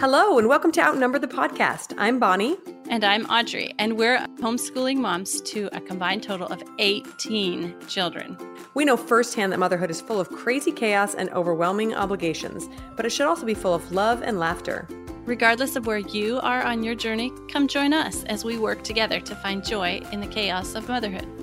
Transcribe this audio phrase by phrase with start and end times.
[0.00, 1.94] Hello, and welcome to Outnumber the podcast.
[1.98, 2.56] I'm Bonnie.
[2.88, 8.38] And I'm Audrey, and we're homeschooling moms to a combined total of 18 children.
[8.72, 12.66] We know firsthand that motherhood is full of crazy chaos and overwhelming obligations,
[12.96, 14.88] but it should also be full of love and laughter.
[15.26, 19.20] Regardless of where you are on your journey, come join us as we work together
[19.20, 21.39] to find joy in the chaos of motherhood.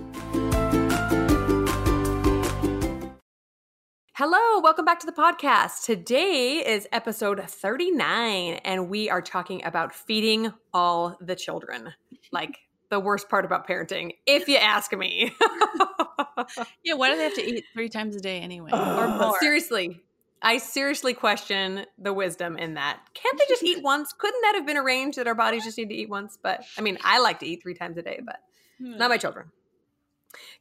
[4.20, 5.84] Hello, welcome back to the podcast.
[5.84, 11.94] Today is episode 39, and we are talking about feeding all the children.
[12.32, 12.58] Like
[12.90, 15.36] the worst part about parenting, if you ask me.
[16.84, 18.72] yeah, why do they have to eat three times a day anyway?
[18.74, 19.38] Or more?
[19.40, 20.02] Seriously,
[20.42, 23.00] I seriously question the wisdom in that.
[23.14, 24.14] Can't they just eat once?
[24.14, 26.40] Couldn't that have been arranged that our bodies just need to eat once?
[26.42, 28.40] But I mean, I like to eat three times a day, but
[28.80, 28.98] hmm.
[28.98, 29.52] not my children.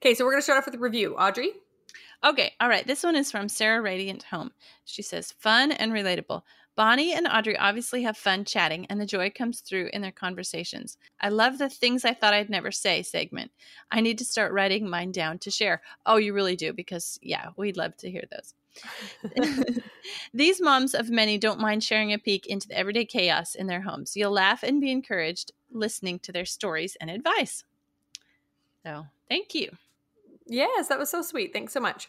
[0.03, 1.17] Okay, so we're going to start off with a review.
[1.17, 1.53] Audrey?
[2.25, 2.87] Okay, all right.
[2.87, 4.51] This one is from Sarah Radiant Home.
[4.85, 6.43] She says, fun and relatable.
[6.77, 10.99] Bonnie and Audrey obviously have fun chatting, and the joy comes through in their conversations.
[11.21, 13.51] I love the things I thought I'd never say segment.
[13.91, 15.81] I need to start writing mine down to share.
[16.05, 18.55] Oh, you really do, because yeah, we'd love to hear those.
[20.35, 23.81] These moms of many don't mind sharing a peek into the everyday chaos in their
[23.81, 24.15] homes.
[24.15, 27.65] You'll laugh and be encouraged listening to their stories and advice.
[28.85, 29.71] So, thank you.
[30.47, 31.55] Yes, that was so sweet.
[31.55, 32.09] Thanks so much.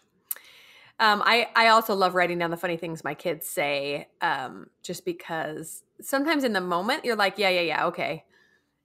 [1.00, 5.06] Um, I I also love writing down the funny things my kids say, um, just
[5.06, 8.24] because sometimes in the moment you're like, yeah, yeah, yeah, okay,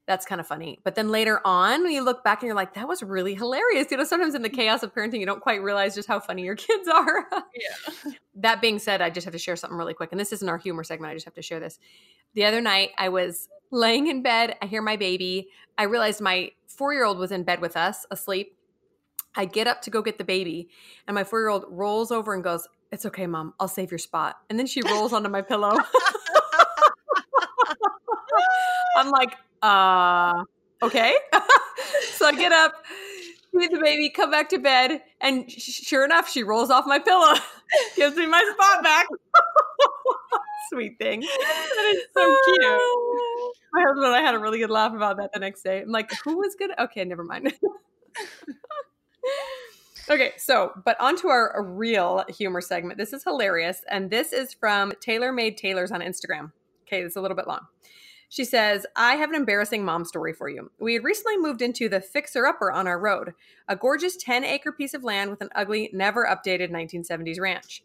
[0.07, 0.79] that's kind of funny.
[0.85, 3.91] But then later on, when you look back and you're like, that was really hilarious.
[3.91, 6.43] You know, sometimes in the chaos of parenting, you don't quite realize just how funny
[6.45, 7.27] your kids are.
[7.33, 8.13] yeah.
[8.37, 10.57] That being said, I just have to share something really quick, and this isn't our
[10.57, 11.11] humor segment.
[11.11, 11.79] I just have to share this.
[12.35, 14.57] The other night, I was laying in bed.
[14.63, 15.49] I hear my baby.
[15.77, 18.57] I realized my four year old was in bed with us, asleep
[19.35, 20.69] I get up to go get the baby,
[21.07, 23.55] and my four year old rolls over and goes, It's okay, mom.
[23.59, 24.37] I'll save your spot.
[24.51, 25.77] And then she rolls onto my pillow.
[28.97, 30.45] I'm like, uh,
[30.83, 31.15] okay.
[32.15, 32.75] so I get up,
[33.59, 36.99] feed the baby, come back to bed, and sh- sure enough, she rolls off my
[36.99, 37.35] pillow,
[37.97, 39.07] gives me my spot back.
[40.71, 41.21] Sweet thing.
[41.21, 42.61] That is so cute.
[43.73, 45.81] My husband and I had a really good laugh about that the next day.
[45.83, 46.71] I'm like, who was good?
[46.79, 47.53] Okay, never mind.
[50.11, 52.99] Okay, so but onto our real humor segment.
[52.99, 56.53] This is hilarious, and this is from Taylor Made Tailors on Instagram.
[56.87, 57.67] Okay, it's a little bit long.
[58.33, 60.71] She says, I have an embarrassing mom story for you.
[60.81, 63.35] We had recently moved into the Fixer Upper on our road,
[63.69, 67.83] a gorgeous 10 acre piece of land with an ugly, never updated 1970s ranch.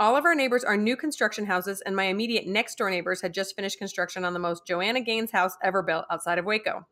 [0.00, 3.32] All of our neighbors are new construction houses, and my immediate next door neighbors had
[3.32, 6.84] just finished construction on the most Joanna Gaines house ever built outside of Waco.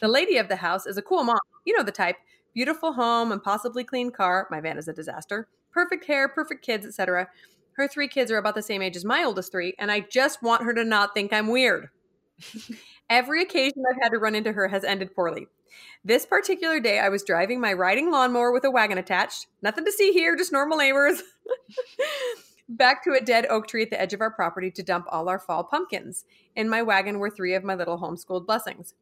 [0.00, 2.16] The lady of the house is a cool mom, you know the type,
[2.58, 4.48] beautiful home and possibly clean car.
[4.50, 5.46] My van is a disaster.
[5.70, 7.28] Perfect hair, perfect kids, etc.
[7.74, 10.42] Her three kids are about the same age as my oldest three, and I just
[10.42, 11.90] want her to not think I'm weird.
[13.10, 15.46] Every occasion I've had to run into her has ended poorly.
[16.04, 19.46] This particular day, I was driving my riding lawnmower with a wagon attached.
[19.62, 21.22] Nothing to see here, just normal neighbors.
[22.68, 25.28] Back to a dead oak tree at the edge of our property to dump all
[25.28, 26.24] our fall pumpkins.
[26.56, 28.94] In my wagon were three of my little homeschooled blessings.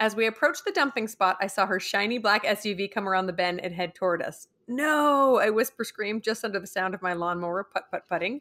[0.00, 3.32] As we approached the dumping spot, I saw her shiny black SUV come around the
[3.32, 4.48] bend and head toward us.
[4.66, 8.40] No, I whisper screamed just under the sound of my lawnmower put put putting.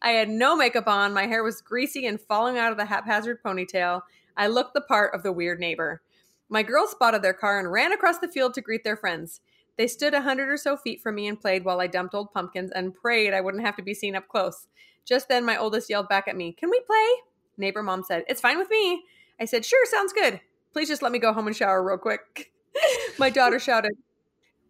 [0.00, 3.42] I had no makeup on, my hair was greasy and falling out of the haphazard
[3.42, 4.02] ponytail.
[4.36, 6.02] I looked the part of the weird neighbor.
[6.48, 9.40] My girls spotted their car and ran across the field to greet their friends.
[9.76, 12.32] They stood a hundred or so feet from me and played while I dumped old
[12.32, 14.66] pumpkins and prayed I wouldn't have to be seen up close.
[15.04, 17.06] Just then, my oldest yelled back at me, Can we play?
[17.58, 19.04] Neighbor mom said, It's fine with me.
[19.40, 20.40] I said, Sure, sounds good.
[20.76, 22.52] Please just let me go home and shower real quick.
[23.18, 23.92] My daughter shouted,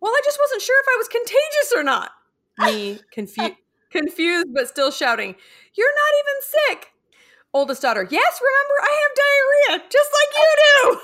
[0.00, 2.12] Well, I just wasn't sure if I was contagious or not.
[2.60, 3.54] Me, confused,
[3.90, 5.34] confused, but still shouting,
[5.74, 6.92] You're not even sick.
[7.52, 9.16] Oldest daughter, Yes, remember, I have
[9.74, 11.00] diarrhea, just like you do.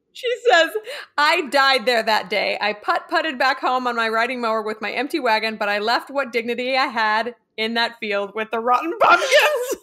[0.14, 0.70] she says,
[1.18, 2.56] I died there that day.
[2.58, 5.78] I putt putted back home on my riding mower with my empty wagon, but I
[5.78, 9.76] left what dignity I had in that field with the rotten pumpkins.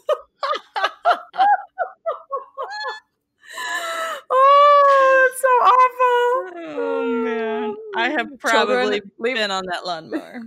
[4.32, 6.80] oh, it's so awful.
[6.80, 10.42] Oh man, I have probably Children, been on that lawnmower.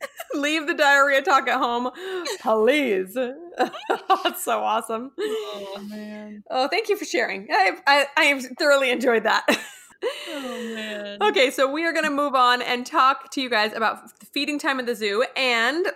[0.34, 1.90] leave the diarrhea talk at home,
[2.40, 3.14] please.
[4.24, 5.12] That's so awesome.
[5.18, 6.42] Oh man.
[6.50, 7.48] Oh, thank you for sharing.
[7.50, 9.44] I I, I have thoroughly enjoyed that.
[10.28, 11.22] Oh man.
[11.22, 14.58] Okay, so we are going to move on and talk to you guys about feeding
[14.58, 15.86] time at the zoo, and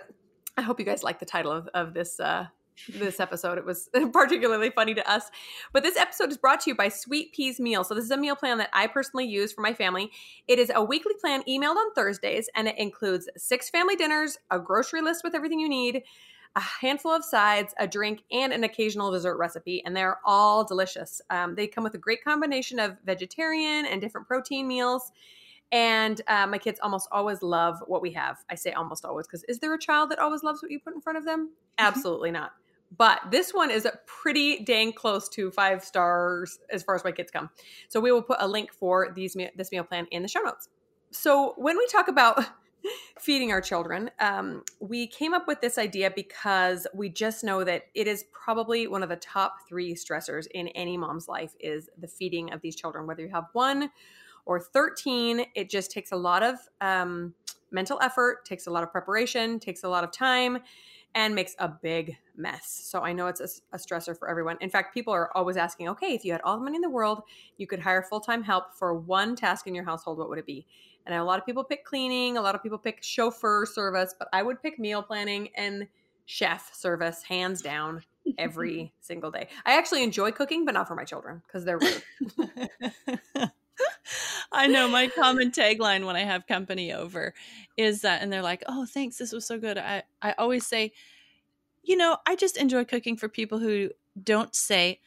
[0.55, 2.47] I hope you guys like the title of, of this uh,
[2.89, 3.57] this episode.
[3.57, 5.29] It was particularly funny to us.
[5.73, 7.83] But this episode is brought to you by Sweet Peas Meal.
[7.83, 10.11] So this is a meal plan that I personally use for my family.
[10.47, 14.59] It is a weekly plan emailed on Thursdays, and it includes six family dinners, a
[14.59, 16.03] grocery list with everything you need,
[16.55, 19.83] a handful of sides, a drink, and an occasional dessert recipe.
[19.85, 21.21] And they're all delicious.
[21.29, 25.11] Um, they come with a great combination of vegetarian and different protein meals.
[25.71, 28.37] And uh, my kids almost always love what we have.
[28.49, 30.95] I say almost always because is there a child that always loves what you put
[30.95, 31.47] in front of them?
[31.47, 31.85] Mm-hmm.
[31.85, 32.53] Absolutely not.
[32.95, 37.31] But this one is pretty dang close to five stars as far as my kids
[37.31, 37.49] come.
[37.89, 40.69] So we will put a link for these this meal plan in the show notes.
[41.11, 42.43] So when we talk about
[43.19, 47.83] feeding our children, um, we came up with this idea because we just know that
[47.93, 52.07] it is probably one of the top three stressors in any mom's life is the
[52.07, 53.89] feeding of these children, whether you have one
[54.47, 57.33] or 13 it just takes a lot of um,
[57.69, 60.57] mental effort takes a lot of preparation takes a lot of time
[61.17, 62.69] and makes a big mess.
[62.83, 64.57] So i know it's a, a stressor for everyone.
[64.61, 66.89] In fact people are always asking okay if you had all the money in the
[66.89, 67.23] world
[67.57, 70.65] you could hire full-time help for one task in your household what would it be?
[71.07, 74.29] And a lot of people pick cleaning a lot of people pick chauffeur service but
[74.31, 75.87] i would pick meal planning and
[76.25, 78.03] chef service hands down
[78.37, 79.47] every single day.
[79.65, 83.49] I actually enjoy cooking but not for my children because they're rude
[84.51, 87.33] I know my common tagline when I have company over
[87.77, 90.93] is that, and they're like, "Oh, thanks, this was so good." I I always say,
[91.83, 93.89] you know, I just enjoy cooking for people who
[94.21, 94.99] don't say,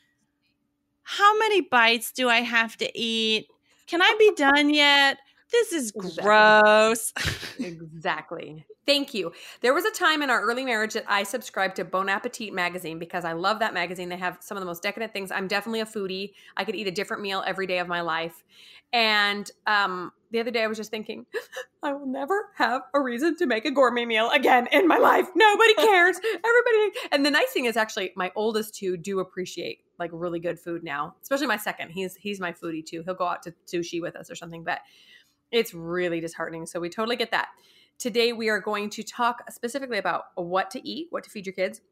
[1.03, 3.49] "How many bites do I have to eat?
[3.87, 5.19] Can I be done yet?"
[5.53, 6.23] This is exactly.
[6.23, 7.13] gross.
[7.59, 8.65] exactly.
[8.87, 9.33] Thank you.
[9.61, 12.99] There was a time in our early marriage that I subscribed to Bon Appetit magazine
[12.99, 14.09] because I love that magazine.
[14.09, 15.31] They have some of the most decadent things.
[15.31, 16.33] I'm definitely a foodie.
[16.57, 18.43] I could eat a different meal every day of my life.
[18.93, 21.27] And um, the other day I was just thinking,
[21.83, 25.29] I will never have a reason to make a gourmet meal again in my life.
[25.35, 26.17] Nobody cares.
[26.17, 26.99] Everybody.
[27.13, 30.83] And the nice thing is actually my oldest two do appreciate like really good food
[30.83, 31.91] now, especially my second.
[31.91, 33.03] He's he's my foodie too.
[33.05, 34.81] He'll go out to sushi with us or something, but
[35.53, 36.67] it's really disheartening.
[36.67, 37.49] So we totally get that.
[38.01, 41.53] Today, we are going to talk specifically about what to eat, what to feed your
[41.53, 41.83] kids,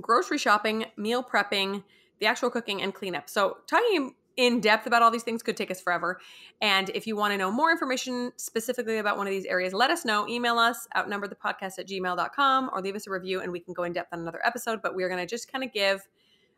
[0.00, 1.84] grocery shopping, meal prepping,
[2.18, 3.30] the actual cooking, and cleanup.
[3.30, 6.20] So, talking in depth about all these things could take us forever.
[6.60, 9.92] And if you want to know more information specifically about one of these areas, let
[9.92, 10.26] us know.
[10.28, 13.92] Email us, outnumberthepodcast at gmail.com, or leave us a review and we can go in
[13.92, 14.82] depth on another episode.
[14.82, 16.06] But we're going to just kind of give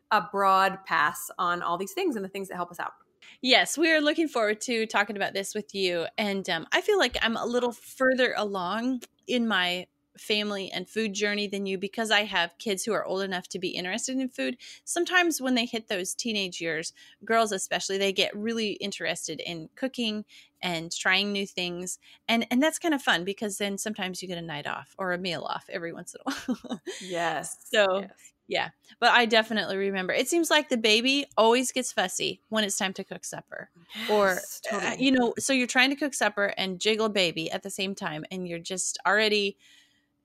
[0.09, 2.93] a broad pass on all these things and the things that help us out.
[3.41, 6.07] Yes, we are looking forward to talking about this with you.
[6.17, 9.87] And um, I feel like I'm a little further along in my
[10.17, 13.59] family and food journey than you because I have kids who are old enough to
[13.59, 14.57] be interested in food.
[14.83, 16.91] Sometimes when they hit those teenage years,
[17.23, 20.25] girls especially, they get really interested in cooking
[20.61, 21.99] and trying new things.
[22.27, 25.13] And and that's kind of fun because then sometimes you get a night off or
[25.13, 26.31] a meal off every once in a
[26.67, 26.81] while.
[26.99, 27.57] yes.
[27.71, 28.33] So yes.
[28.49, 28.69] Yeah,
[28.99, 30.11] but I definitely remember.
[30.11, 34.09] It seems like the baby always gets fussy when it's time to cook supper, yes,
[34.09, 34.31] or
[34.75, 34.91] uh, totally.
[34.91, 37.93] uh, you know, so you're trying to cook supper and jiggle baby at the same
[37.93, 39.55] time, and you're just already,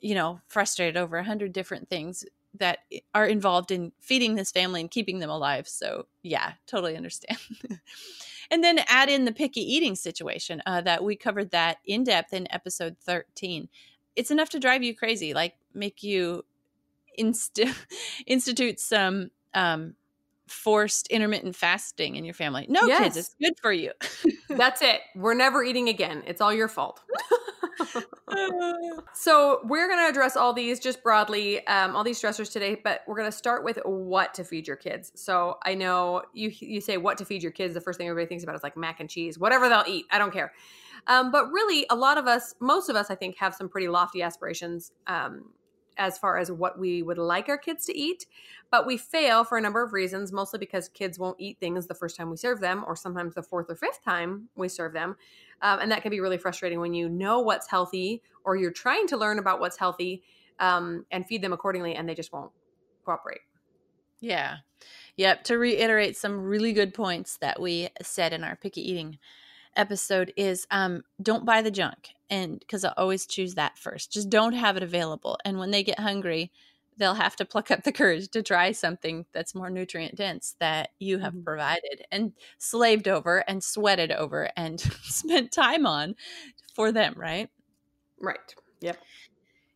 [0.01, 2.25] you know, frustrated over a hundred different things
[2.55, 2.79] that
[3.15, 5.69] are involved in feeding this family and keeping them alive.
[5.69, 7.39] So yeah, totally understand.
[8.51, 12.33] and then add in the picky eating situation uh, that we covered that in depth
[12.33, 13.69] in episode 13
[14.17, 16.45] it's enough to drive you crazy like make you
[17.17, 17.61] inst-
[18.27, 19.95] institute some um,
[20.49, 22.67] forced intermittent fasting in your family.
[22.69, 23.03] No, yes.
[23.03, 23.93] kids, it's good for you.
[24.49, 25.01] That's it.
[25.15, 26.23] We're never eating again.
[26.27, 27.01] It's all your fault.
[29.15, 33.01] so we're going to address all these just broadly, um, all these stressors today, but
[33.07, 35.13] we're going to start with what to feed your kids.
[35.15, 37.75] So I know you you say what to feed your kids.
[37.75, 40.07] The first thing everybody thinks about is like mac and cheese, whatever they'll eat.
[40.11, 40.53] I don't care.
[41.07, 43.89] Um, but really, a lot of us, most of us, I think, have some pretty
[43.89, 45.51] lofty aspirations um,
[45.97, 48.27] as far as what we would like our kids to eat,
[48.71, 51.95] but we fail for a number of reasons, mostly because kids won't eat things the
[51.95, 55.17] first time we serve them, or sometimes the fourth or fifth time we serve them.
[55.63, 59.07] Um, and that can be really frustrating when you know what's healthy or you're trying
[59.09, 60.23] to learn about what's healthy
[60.61, 62.51] um, and feed them accordingly, and they just won't
[63.05, 63.41] cooperate.
[64.21, 64.59] Yeah.
[65.17, 65.45] Yep.
[65.45, 69.19] To reiterate some really good points that we said in our picky eating
[69.77, 74.31] episode is um, don't buy the junk and because i always choose that first just
[74.31, 76.51] don't have it available and when they get hungry
[76.97, 80.91] they'll have to pluck up the courage to try something that's more nutrient dense that
[80.99, 81.45] you have mm-hmm.
[81.45, 86.15] provided and slaved over and sweated over and spent time on
[86.75, 87.51] for them right
[88.21, 88.99] right yep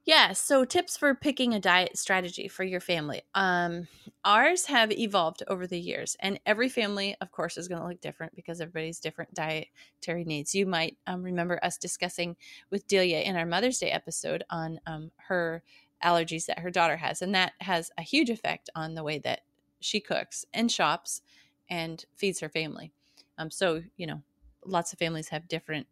[0.08, 3.20] yeah, so tips for picking a diet strategy for your family.
[3.34, 3.88] Um,
[4.24, 8.00] ours have evolved over the years, and every family, of course, is going to look
[8.00, 10.54] different because everybody's different dietary needs.
[10.54, 12.36] You might um, remember us discussing
[12.70, 15.62] with Delia in our Mother's Day episode on um, her
[16.02, 17.20] allergies that her daughter has.
[17.20, 19.40] And that has a huge effect on the way that
[19.80, 21.20] she cooks and shops
[21.68, 22.92] and feeds her family.
[23.36, 24.22] Um, so, you know,
[24.64, 25.86] lots of families have different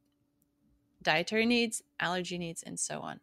[1.02, 3.20] dietary needs, allergy needs, and so on.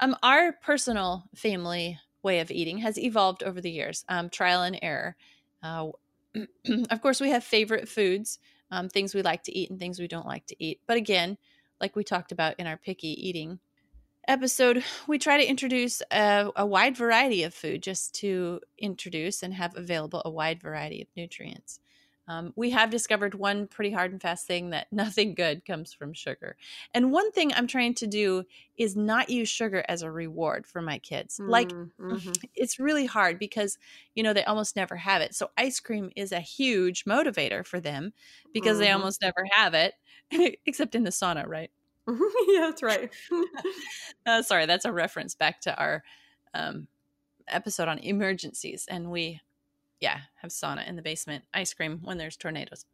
[0.00, 4.78] Um, our personal family way of eating has evolved over the years, um, trial and
[4.82, 5.16] error.
[5.62, 5.90] Uh,
[6.90, 8.38] of course, we have favorite foods,
[8.70, 10.80] um, things we like to eat and things we don't like to eat.
[10.86, 11.38] But again,
[11.80, 13.60] like we talked about in our picky eating
[14.26, 19.52] episode, we try to introduce a, a, wide variety of food just to introduce and
[19.52, 21.80] have available a wide variety of nutrients.
[22.26, 26.12] Um, we have discovered one pretty hard and fast thing that nothing good comes from
[26.12, 26.56] sugar.
[26.92, 28.44] And one thing I'm trying to do
[28.76, 31.38] is not use sugar as a reward for my kids.
[31.38, 31.68] Mm, like,
[32.00, 32.32] mm-hmm.
[32.54, 33.78] it's really hard because,
[34.14, 35.34] you know, they almost never have it.
[35.34, 38.12] So, ice cream is a huge motivator for them
[38.52, 38.84] because mm-hmm.
[38.84, 39.94] they almost never have it,
[40.66, 41.70] except in the sauna, right?
[42.06, 43.10] yeah, that's right.
[44.26, 46.02] uh, sorry, that's a reference back to our
[46.52, 46.86] um,
[47.48, 49.40] episode on emergencies, and we,
[50.00, 52.84] yeah, have sauna in the basement, ice cream when there's tornadoes.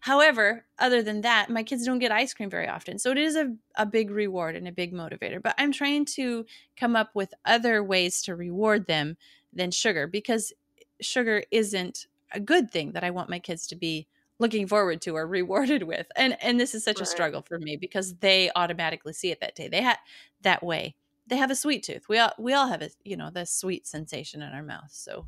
[0.00, 3.36] However, other than that, my kids don't get ice cream very often, so it is
[3.36, 5.42] a, a big reward and a big motivator.
[5.42, 6.44] But I'm trying to
[6.76, 9.16] come up with other ways to reward them
[9.52, 10.52] than sugar because
[11.00, 14.06] sugar isn't a good thing that I want my kids to be
[14.38, 17.06] looking forward to or rewarded with and and this is such right.
[17.06, 19.98] a struggle for me because they automatically see it that day they had
[20.40, 20.94] that way
[21.26, 23.86] they have a sweet tooth we all we all have a you know the sweet
[23.86, 25.26] sensation in our mouth so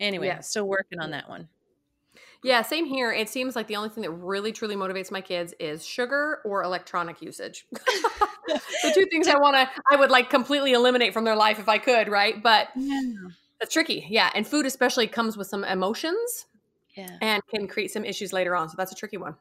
[0.00, 0.40] anyway yeah.
[0.40, 1.48] still working on that one
[2.42, 5.54] yeah same here it seems like the only thing that really truly motivates my kids
[5.58, 10.72] is sugar or electronic usage the two things i want to i would like completely
[10.72, 13.00] eliminate from their life if i could right but yeah.
[13.60, 16.46] that's tricky yeah and food especially comes with some emotions
[16.96, 17.16] yeah.
[17.20, 18.68] and can create some issues later on.
[18.68, 19.34] So that's a tricky one.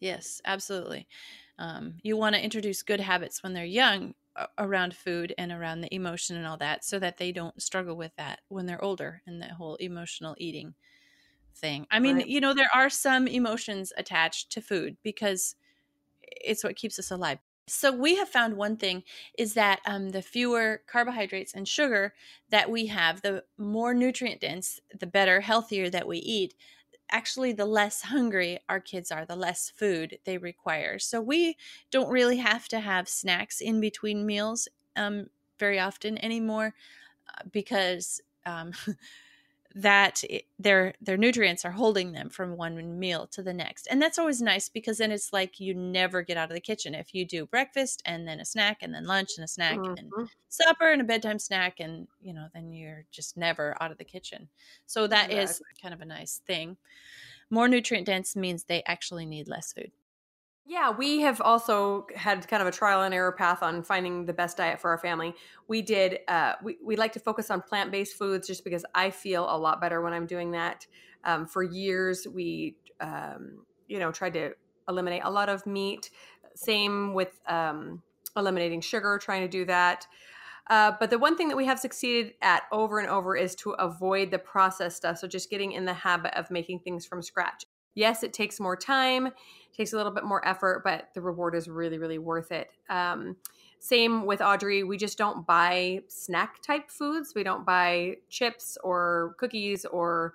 [0.00, 1.06] Yes, absolutely.
[1.58, 4.14] Um, you want to introduce good habits when they're young
[4.58, 8.12] around food and around the emotion and all that so that they don't struggle with
[8.16, 10.74] that when they're older and that whole emotional eating
[11.54, 11.86] thing.
[11.90, 12.26] I mean, right.
[12.26, 15.54] you know, there are some emotions attached to food because
[16.22, 17.38] it's what keeps us alive.
[17.66, 19.04] So we have found one thing
[19.38, 22.12] is that um, the fewer carbohydrates and sugar
[22.50, 26.54] that we have, the more nutrient dense, the better, healthier that we eat,
[27.10, 30.98] actually the less hungry our kids are, the less food they require.
[30.98, 31.56] So we
[31.90, 35.26] don't really have to have snacks in between meals um,
[35.58, 36.74] very often anymore
[37.28, 38.72] uh, because um,
[39.76, 43.88] that it, their their nutrients are holding them from one meal to the next.
[43.90, 46.94] And that's always nice because then it's like you never get out of the kitchen.
[46.94, 49.94] If you do breakfast and then a snack and then lunch and a snack mm-hmm.
[49.98, 53.98] and supper and a bedtime snack and you know then you're just never out of
[53.98, 54.48] the kitchen.
[54.86, 55.42] So that exactly.
[55.42, 56.76] is kind of a nice thing.
[57.50, 59.90] More nutrient dense means they actually need less food
[60.66, 64.32] yeah, we have also had kind of a trial and error path on finding the
[64.32, 65.34] best diet for our family.
[65.68, 69.10] We did, uh, we, we like to focus on plant based foods just because I
[69.10, 70.86] feel a lot better when I'm doing that.
[71.24, 74.52] Um, for years, we, um, you know, tried to
[74.88, 76.10] eliminate a lot of meat.
[76.54, 78.02] Same with um,
[78.34, 80.06] eliminating sugar, trying to do that.
[80.70, 83.72] Uh, but the one thing that we have succeeded at over and over is to
[83.72, 85.18] avoid the processed stuff.
[85.18, 87.64] So just getting in the habit of making things from scratch.
[87.94, 89.30] Yes, it takes more time
[89.76, 92.70] takes a little bit more effort, but the reward is really, really worth it.
[92.88, 93.36] Um,
[93.80, 94.82] same with Audrey.
[94.82, 97.32] We just don't buy snack type foods.
[97.34, 100.34] We don't buy chips or cookies or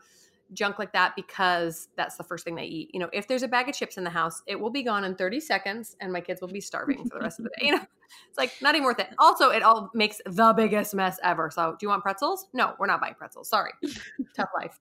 [0.53, 2.89] junk like that because that's the first thing they eat.
[2.93, 5.03] You know, if there's a bag of chips in the house, it will be gone
[5.03, 7.67] in 30 seconds and my kids will be starving for the rest of the day.
[7.67, 7.81] You know,
[8.29, 9.09] it's like not even worth it.
[9.19, 11.49] Also, it all makes the biggest mess ever.
[11.51, 12.47] So, do you want pretzels?
[12.53, 13.49] No, we're not buying pretzels.
[13.49, 13.71] Sorry.
[14.35, 14.79] Tough life.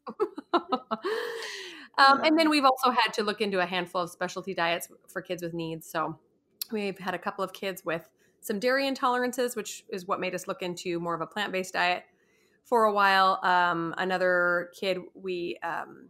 [1.99, 5.21] Um, and then we've also had to look into a handful of specialty diets for
[5.21, 5.91] kids with needs.
[5.91, 6.19] So
[6.71, 8.09] we've had a couple of kids with
[8.41, 11.75] some dairy intolerances, which is what made us look into more of a plant based
[11.75, 12.05] diet
[12.65, 13.41] for a while.
[13.43, 16.09] Um, another kid we um,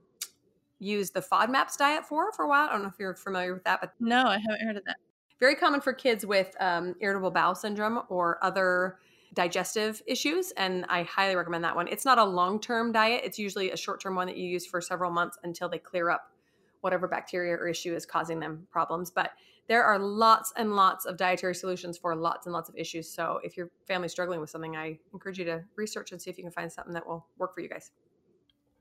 [0.78, 2.68] used the FODMAPs diet for for a while.
[2.68, 4.96] I don't know if you're familiar with that, but no, I haven't heard of that.
[5.40, 8.98] Very common for kids with um, irritable bowel syndrome or other
[9.34, 10.52] digestive issues.
[10.52, 11.88] And I highly recommend that one.
[11.88, 14.66] It's not a long term diet, it's usually a short term one that you use
[14.66, 16.32] for several months until they clear up
[16.80, 19.10] whatever bacteria or issue is causing them problems.
[19.10, 19.32] But
[19.68, 23.10] there are lots and lots of dietary solutions for lots and lots of issues.
[23.10, 26.38] So if your family's struggling with something, I encourage you to research and see if
[26.38, 27.90] you can find something that will work for you guys.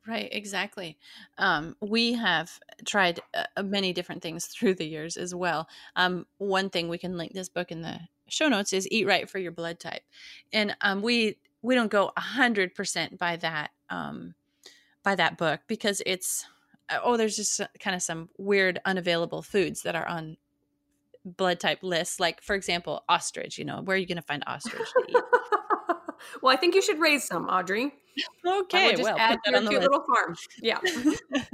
[0.08, 0.98] Right, exactly.
[1.38, 2.50] Um, we have
[2.86, 5.68] tried uh, many different things through the years as well.
[5.98, 9.30] Um, one thing we can link this book in the show notes is eat right
[9.30, 10.04] for your blood type
[10.54, 14.34] and um, we we don't go a hundred percent by that um,
[15.04, 16.46] by that book because it's
[17.04, 20.38] oh there's just kind of some weird unavailable foods that are on
[21.26, 24.44] blood type lists like for example ostrich you know where are you going to find
[24.48, 25.24] ostrich to eat
[26.42, 27.94] well, I think you should raise some, Audrey.
[28.46, 29.92] Okay, just well, add your on the cute list.
[29.92, 30.36] little farm.
[30.62, 30.80] Yeah.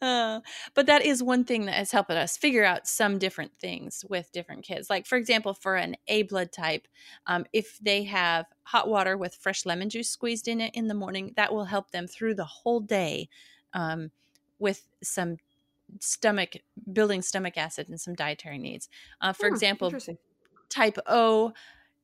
[0.00, 0.40] Uh,
[0.74, 4.30] but that is one thing that has helped us figure out some different things with
[4.32, 4.90] different kids.
[4.90, 6.88] Like, for example, for an A blood type,
[7.26, 10.94] um, if they have hot water with fresh lemon juice squeezed in it in the
[10.94, 13.30] morning, that will help them through the whole day
[13.72, 14.10] um,
[14.58, 15.38] with some
[16.00, 16.54] stomach
[16.92, 18.88] building stomach acid and some dietary needs.
[19.20, 19.98] Uh, for Hmm, example,
[20.68, 21.52] type O,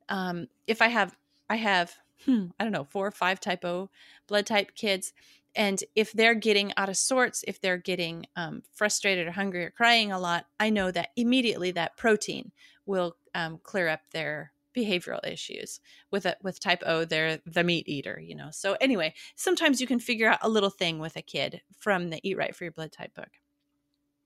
[0.09, 1.17] um, if I have,
[1.49, 3.91] I have, hmm, I don't know, four or five type O
[4.27, 5.13] blood type kids.
[5.55, 9.71] And if they're getting out of sorts, if they're getting um, frustrated or hungry or
[9.71, 12.53] crying a lot, I know that immediately that protein
[12.87, 15.81] will um, clear up their behavioral issues.
[16.11, 18.49] With a, with type O, they're the meat eater, you know.
[18.53, 22.21] So anyway, sometimes you can figure out a little thing with a kid from the
[22.23, 23.31] Eat Right for Your Blood Type book.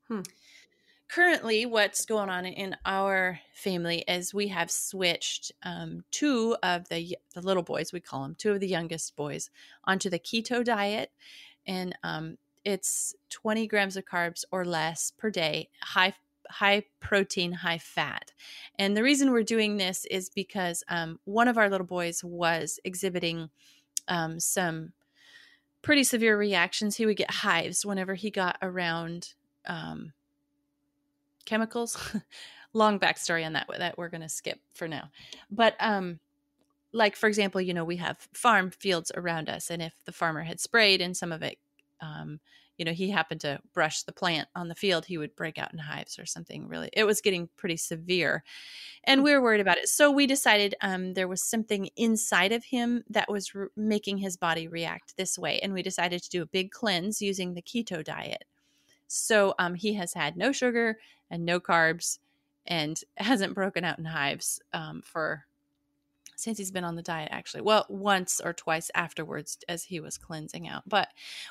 [0.09, 0.21] Hmm.
[1.09, 7.17] Currently, what's going on in our family is we have switched um, two of the
[7.35, 9.51] the little boys, we call them two of the youngest boys,
[9.85, 11.11] onto the keto diet,
[11.67, 16.15] and um, it's 20 grams of carbs or less per day, high
[16.51, 18.33] high protein, high fat.
[18.79, 22.79] And the reason we're doing this is because um, one of our little boys was
[22.85, 23.51] exhibiting
[24.09, 24.93] um, some
[25.83, 26.97] pretty severe reactions.
[26.97, 29.35] He would get hives whenever he got around
[29.67, 30.13] um,
[31.45, 31.97] chemicals.
[32.73, 35.11] Long backstory on that that we're going to skip for now.
[35.51, 36.19] But um,
[36.93, 40.43] like for example, you know, we have farm fields around us, and if the farmer
[40.43, 41.59] had sprayed and some of it,
[42.01, 42.41] um,
[42.79, 45.73] you know, he happened to brush the plant on the field, he would break out
[45.73, 46.67] in hives or something.
[46.67, 48.43] Really, it was getting pretty severe,
[49.05, 49.89] and we were worried about it.
[49.89, 54.37] So we decided um, there was something inside of him that was re- making his
[54.37, 58.03] body react this way, and we decided to do a big cleanse using the keto
[58.03, 58.45] diet.
[59.09, 60.99] So um, he has had no sugar
[61.31, 62.19] and no carbs,
[62.67, 65.47] and hasn't broken out in hives um, for
[66.37, 67.63] since he's been on the diet actually.
[67.63, 70.83] Well once or twice afterwards as he was cleansing out.
[70.87, 71.09] But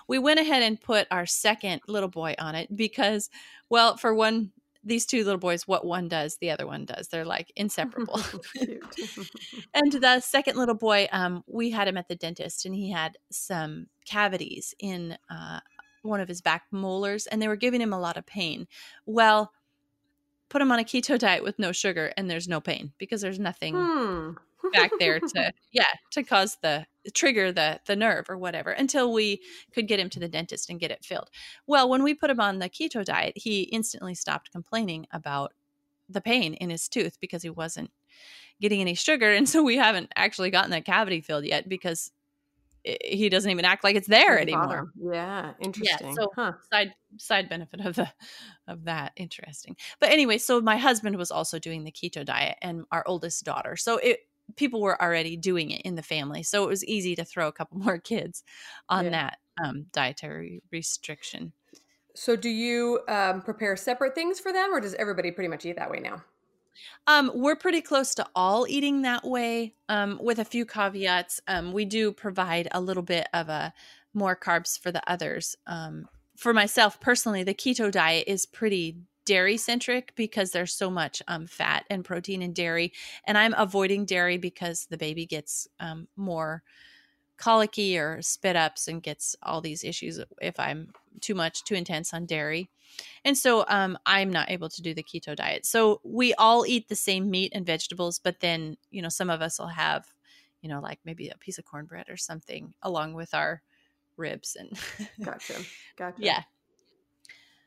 [0.07, 3.29] we went ahead and put our second little boy on it because
[3.69, 4.51] well for one
[4.85, 7.07] these two little boys what one does the other one does.
[7.07, 8.19] They're like inseparable.
[9.73, 13.17] And the second little boy um, we had him at the dentist and he had
[13.31, 15.61] some cavities in uh,
[16.03, 18.67] one of his back molars and they were giving him a lot of pain
[19.05, 19.51] well
[20.49, 23.39] put him on a keto diet with no sugar and there's no pain because there's
[23.39, 24.31] nothing Hmm.
[24.71, 29.41] back there to yeah to cause the trigger the the nerve or whatever until we
[29.73, 31.29] could get him to the dentist and get it filled
[31.67, 35.53] well when we put him on the keto diet he instantly stopped complaining about
[36.09, 37.91] the pain in his tooth because he wasn't
[38.61, 42.11] getting any sugar and so we haven't actually gotten that cavity filled yet because
[42.83, 44.91] he doesn't even act like it's there anymore.
[44.95, 46.07] Yeah, interesting.
[46.09, 46.53] Yeah, so- huh.
[46.71, 48.09] side side benefit of the
[48.67, 52.85] of that interesting but anyway so my husband was also doing the keto diet and
[52.91, 54.21] our oldest daughter so it
[54.55, 57.51] people were already doing it in the family so it was easy to throw a
[57.51, 58.43] couple more kids
[58.89, 59.11] on Yeah.
[59.11, 61.53] that um, dietary restriction
[62.15, 65.77] So, do you um, prepare separate things for them, or does everybody pretty much eat
[65.77, 66.23] that way now?
[67.07, 71.41] Um, we're pretty close to all eating that way, um, with a few caveats.
[71.47, 73.73] Um, we do provide a little bit of a
[74.13, 75.55] more carbs for the others.
[75.67, 76.07] Um,
[76.37, 81.47] for myself personally, the keto diet is pretty dairy centric because there's so much um,
[81.47, 82.91] fat and protein in dairy,
[83.25, 86.63] and I'm avoiding dairy because the baby gets um, more
[87.43, 92.13] colicky or spit ups and gets all these issues if I'm too much, too intense
[92.13, 92.69] on dairy.
[93.25, 95.65] And so um, I'm not able to do the keto diet.
[95.65, 99.41] So we all eat the same meat and vegetables, but then, you know, some of
[99.41, 100.05] us will have,
[100.61, 103.61] you know, like maybe a piece of cornbread or something along with our
[104.15, 104.79] ribs and
[105.21, 105.55] Gotcha.
[105.97, 106.23] Gotcha.
[106.23, 106.43] yeah.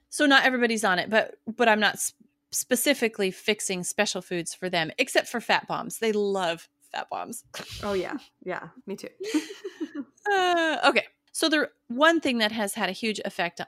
[0.09, 2.15] So not everybody's on it, but but I'm not s-
[2.51, 5.99] specifically fixing special foods for them except for fat bombs.
[5.99, 7.45] They love fat bombs.
[7.83, 8.17] Oh yeah.
[8.45, 8.69] Yeah.
[8.87, 9.09] Me too.
[10.29, 11.05] Uh, okay.
[11.31, 13.61] So the one thing that has had a huge effect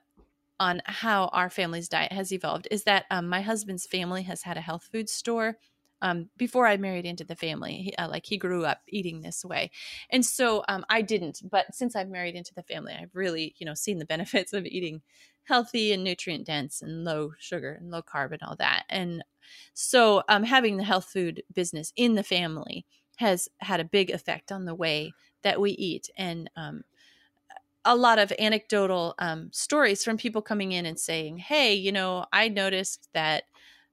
[0.59, 4.57] on how our family's diet has evolved is that um, my husband's family has had
[4.57, 5.57] a health food store
[6.03, 7.75] um, before I married into the family.
[7.75, 9.71] He, uh, like he grew up eating this way,
[10.11, 11.43] and so um, I didn't.
[11.49, 14.67] But since I've married into the family, I've really you know seen the benefits of
[14.67, 15.03] eating
[15.45, 18.83] healthy and nutrient dense and low sugar and low carb and all that.
[18.89, 19.25] And
[19.75, 22.85] so um, having the health food business in the family
[23.19, 26.83] has had a big effect on the way that we eat and um,
[27.85, 32.25] a lot of anecdotal um, stories from people coming in and saying hey you know
[32.33, 33.45] i noticed that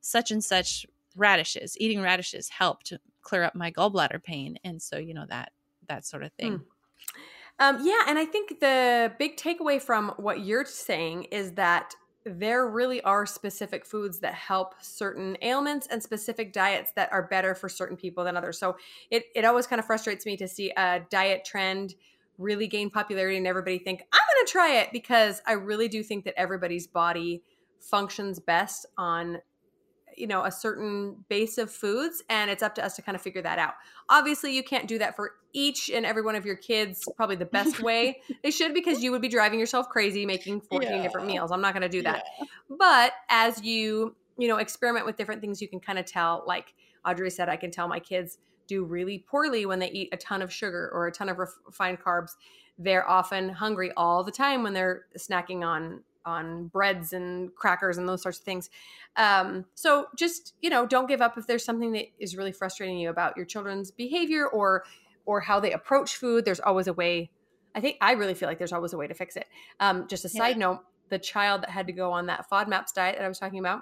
[0.02, 0.86] such and such
[1.16, 5.52] radishes eating radishes helped clear up my gallbladder pain and so you know that
[5.88, 6.62] that sort of thing.
[7.60, 12.68] Um, yeah, and I think the big takeaway from what you're saying is that there
[12.68, 17.70] really are specific foods that help certain ailments and specific diets that are better for
[17.70, 18.58] certain people than others.
[18.58, 18.78] So
[19.12, 21.94] it, it always kind of frustrates me to see a diet trend
[22.38, 26.04] really gain popularity and everybody think, I'm going to try it because I really do
[26.04, 27.44] think that everybody's body
[27.80, 29.38] functions best on
[30.18, 33.22] you know a certain base of foods and it's up to us to kind of
[33.22, 33.74] figure that out.
[34.10, 37.46] Obviously you can't do that for each and every one of your kids probably the
[37.46, 38.22] best way.
[38.44, 41.02] They should because you would be driving yourself crazy making 14 yeah.
[41.02, 41.52] different meals.
[41.52, 42.24] I'm not going to do that.
[42.40, 42.46] Yeah.
[42.70, 46.74] but as you you know experiment with different things you can kind of tell like
[47.06, 50.42] audrey said i can tell my kids do really poorly when they eat a ton
[50.42, 52.32] of sugar or a ton of refined carbs.
[52.78, 58.08] They're often hungry all the time when they're snacking on on breads and crackers and
[58.08, 58.70] those sorts of things.
[59.16, 62.98] Um, so just you know, don't give up if there's something that is really frustrating
[62.98, 64.84] you about your children's behavior or
[65.26, 66.46] or how they approach food.
[66.46, 67.32] There's always a way.
[67.74, 69.48] I think I really feel like there's always a way to fix it.
[69.80, 73.18] Um, just a side note: the child that had to go on that FODMAPs diet
[73.18, 73.82] that I was talking about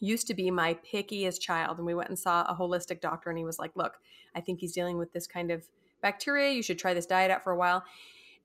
[0.00, 3.38] used to be my pickiest child, and we went and saw a holistic doctor, and
[3.38, 3.94] he was like, "Look,
[4.34, 5.64] I think he's dealing with this kind of
[6.00, 6.50] bacteria.
[6.50, 7.84] You should try this diet out for a while."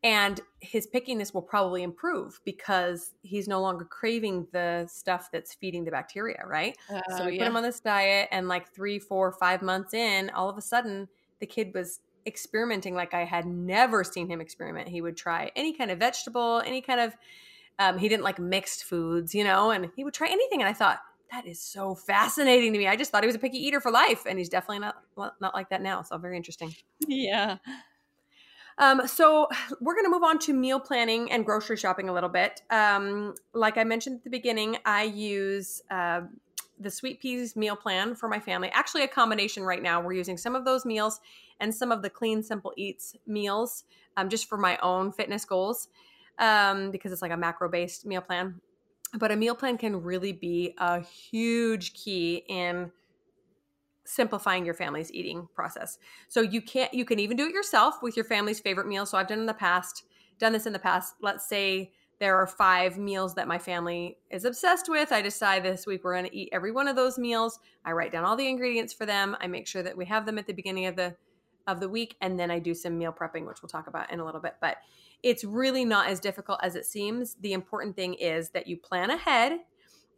[0.03, 5.83] And his pickiness will probably improve because he's no longer craving the stuff that's feeding
[5.83, 6.77] the bacteria right?
[6.89, 7.39] Uh, so we yeah.
[7.39, 10.61] put him on this diet and like three four five months in all of a
[10.61, 11.07] sudden
[11.39, 14.87] the kid was experimenting like i had never seen him experiment.
[14.87, 17.15] He would try any kind of vegetable any kind of
[17.79, 20.73] um, he didn't like mixed foods you know and he would try anything and i
[20.73, 20.99] thought
[21.31, 22.87] that is so fascinating to me.
[22.87, 24.95] I just thought he was a picky eater for life and he's definitely not
[25.41, 26.01] not like that now.
[26.01, 26.73] So very interesting.
[27.05, 27.57] Yeah
[28.77, 29.47] um, so
[29.81, 32.61] we're going to move on to meal planning and grocery shopping a little bit.
[32.69, 36.21] Um, like I mentioned at the beginning, I use uh,
[36.79, 38.69] the sweet peas meal plan for my family.
[38.73, 40.01] Actually, a combination right now.
[40.01, 41.19] We're using some of those meals
[41.59, 43.83] and some of the clean, simple eats meals
[44.15, 45.87] um, just for my own fitness goals
[46.39, 48.61] um, because it's like a macro based meal plan.
[49.17, 52.91] But a meal plan can really be a huge key in
[54.07, 55.99] simplifying your family's eating process.
[56.27, 59.05] So you can't you can even do it yourself with your family's favorite meal.
[59.05, 60.03] So I've done in the past,
[60.39, 61.15] done this in the past.
[61.21, 65.11] Let's say there are five meals that my family is obsessed with.
[65.11, 67.59] I decide this week we're going to eat every one of those meals.
[67.85, 69.37] I write down all the ingredients for them.
[69.39, 71.15] I make sure that we have them at the beginning of the
[71.67, 74.19] of the week and then I do some meal prepping which we'll talk about in
[74.19, 74.55] a little bit.
[74.61, 74.77] But
[75.21, 77.35] it's really not as difficult as it seems.
[77.41, 79.59] The important thing is that you plan ahead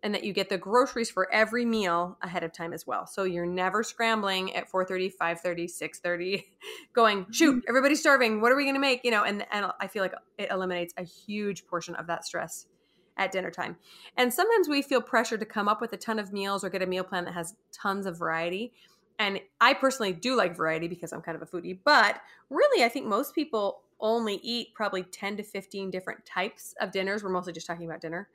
[0.03, 3.05] and that you get the groceries for every meal ahead of time as well.
[3.05, 6.45] So you're never scrambling at 4:30, 5:30, 6:30
[6.93, 7.69] going, "Shoot, mm-hmm.
[7.69, 8.41] everybody's starving.
[8.41, 10.93] What are we going to make?" you know, and and I feel like it eliminates
[10.97, 12.67] a huge portion of that stress
[13.17, 13.75] at dinner time.
[14.17, 16.81] And sometimes we feel pressure to come up with a ton of meals or get
[16.81, 18.71] a meal plan that has tons of variety.
[19.19, 22.89] And I personally do like variety because I'm kind of a foodie, but really I
[22.89, 27.21] think most people only eat probably 10 to 15 different types of dinners.
[27.21, 28.29] We're mostly just talking about dinner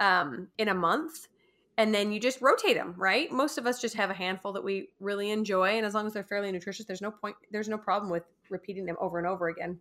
[0.00, 1.28] um, in a month
[1.76, 3.30] and then you just rotate them right?
[3.32, 6.12] Most of us just have a handful that we really enjoy and as long as
[6.12, 9.48] they're fairly nutritious there's no point there's no problem with repeating them over and over
[9.48, 9.78] again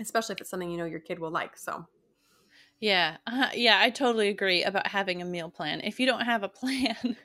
[0.00, 1.86] especially if it's something you know your kid will like so.
[2.80, 5.80] Yeah uh, yeah i totally agree about having a meal plan.
[5.82, 7.16] If you don't have a plan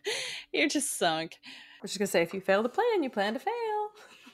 [0.53, 1.37] you're just sunk.
[1.43, 3.76] I was just gonna say if you fail to plan you plan to fail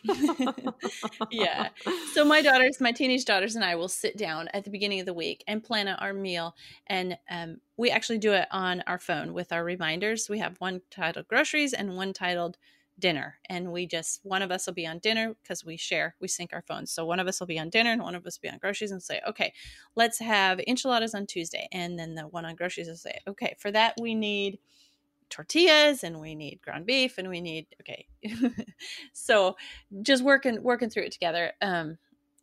[1.32, 1.70] yeah.
[2.14, 5.06] So my daughters, my teenage daughters, and I will sit down at the beginning of
[5.06, 6.56] the week and plan out our meal.
[6.88, 10.30] And um, we actually do it on our phone with our reminders.
[10.30, 12.58] We have one titled groceries and one titled
[13.00, 13.40] dinner.
[13.50, 16.54] And we just, one of us will be on dinner because we share, we sync
[16.54, 16.92] our phones.
[16.92, 18.60] So one of us will be on dinner and one of us will be on
[18.60, 19.54] groceries and say, okay,
[19.96, 21.68] let's have enchiladas on Tuesday.
[21.72, 24.60] And then the one on groceries will say, okay, for that we need
[25.34, 28.06] tortillas and we need ground beef and we need okay
[29.14, 29.56] so
[30.04, 31.98] just working working through it together um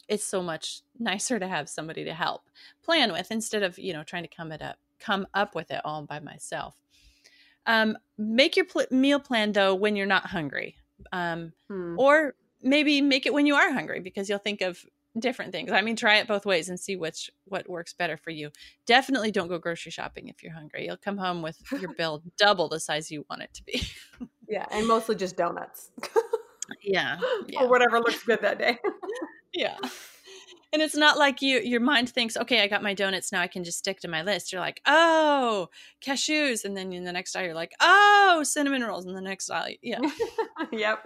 [0.08, 2.42] it's so much nicer to have somebody to help
[2.82, 5.80] plan with instead of you know trying to come it up come up with it
[5.84, 6.76] all by myself
[7.66, 10.74] um make your pl- meal plan though when you're not hungry
[11.12, 11.96] um hmm.
[11.96, 14.84] or maybe make it when you are hungry because you'll think of
[15.18, 15.72] different things.
[15.72, 18.50] I mean, try it both ways and see which what works better for you.
[18.86, 20.86] Definitely don't go grocery shopping if you're hungry.
[20.86, 23.82] You'll come home with your bill double the size you want it to be.
[24.48, 25.90] yeah, and mostly just donuts.
[26.82, 27.18] yeah,
[27.48, 27.62] yeah.
[27.62, 28.78] Or whatever looks good that day.
[29.52, 29.76] yeah.
[30.72, 33.48] And it's not like you your mind thinks, okay, I got my donuts now I
[33.48, 34.52] can just stick to my list.
[34.52, 35.68] You're like, oh,
[36.00, 39.50] cashews, and then in the next aisle you're like, oh, cinnamon rolls, and the next
[39.50, 39.98] aisle, yeah,
[40.70, 41.04] yep.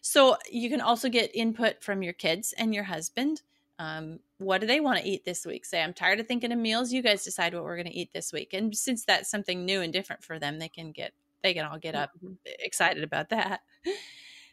[0.00, 3.42] So you can also get input from your kids and your husband.
[3.78, 5.64] Um, what do they want to eat this week?
[5.64, 6.92] Say, I'm tired of thinking of meals.
[6.92, 8.52] You guys decide what we're going to eat this week.
[8.52, 11.78] And since that's something new and different for them, they can get they can all
[11.78, 12.34] get up mm-hmm.
[12.44, 13.60] excited about that.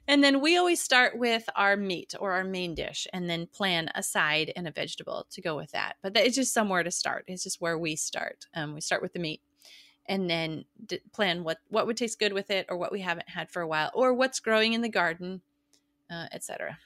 [0.07, 3.91] And then we always start with our meat or our main dish and then plan
[3.93, 5.97] a side and a vegetable to go with that.
[6.01, 7.25] But it's just somewhere to start.
[7.27, 8.45] It's just where we start.
[8.53, 9.41] Um, we start with the meat
[10.07, 13.29] and then d- plan what, what would taste good with it or what we haven't
[13.29, 15.41] had for a while or what's growing in the garden,
[16.09, 16.77] uh, etc.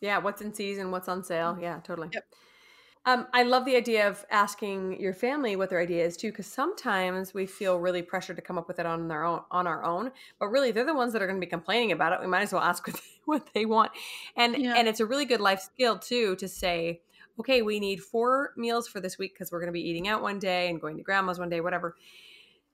[0.00, 1.58] Yeah, what's in season, what's on sale.
[1.60, 2.08] Yeah, totally.
[2.12, 2.24] Yep.
[3.06, 6.46] Um, I love the idea of asking your family what their idea is too, because
[6.46, 9.82] sometimes we feel really pressured to come up with it on their own, on our
[9.82, 10.10] own.
[10.38, 12.20] But really, they're the ones that are going to be complaining about it.
[12.20, 13.92] We might as well ask what they, what they want,
[14.36, 14.74] and Yeah.
[14.76, 17.00] and it's a really good life skill too to say,
[17.40, 20.20] okay, we need four meals for this week because we're going to be eating out
[20.20, 21.96] one day and going to grandma's one day, whatever.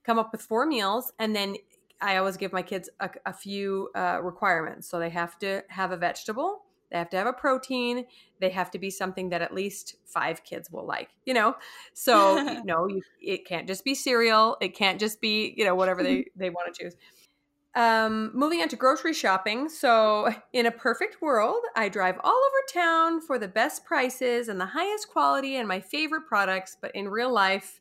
[0.04, 1.56] Come up with four meals, and then
[2.00, 4.88] I always give my kids a, a few uh, requirements.
[4.88, 8.04] So they have to have a vegetable, they have to have a protein,
[8.40, 11.56] they have to be something that at least five kids will like, you know?
[11.94, 15.74] So, you know, you, it can't just be cereal, it can't just be, you know,
[15.74, 16.94] whatever they, they want to choose.
[17.74, 19.68] Um, moving on to grocery shopping.
[19.68, 24.60] So, in a perfect world, I drive all over town for the best prices and
[24.60, 26.76] the highest quality and my favorite products.
[26.80, 27.80] But in real life,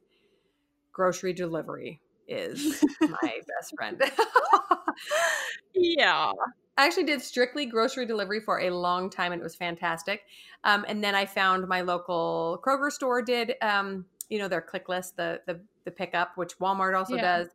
[0.93, 4.01] grocery delivery is my best friend.
[5.73, 6.31] yeah.
[6.75, 10.21] I actually did strictly grocery delivery for a long time and it was fantastic.
[10.63, 14.89] Um, and then I found my local Kroger store did, um, you know, their click
[14.89, 17.21] list, the, the, the pickup, which Walmart also Yeah.
[17.21, 17.49] does.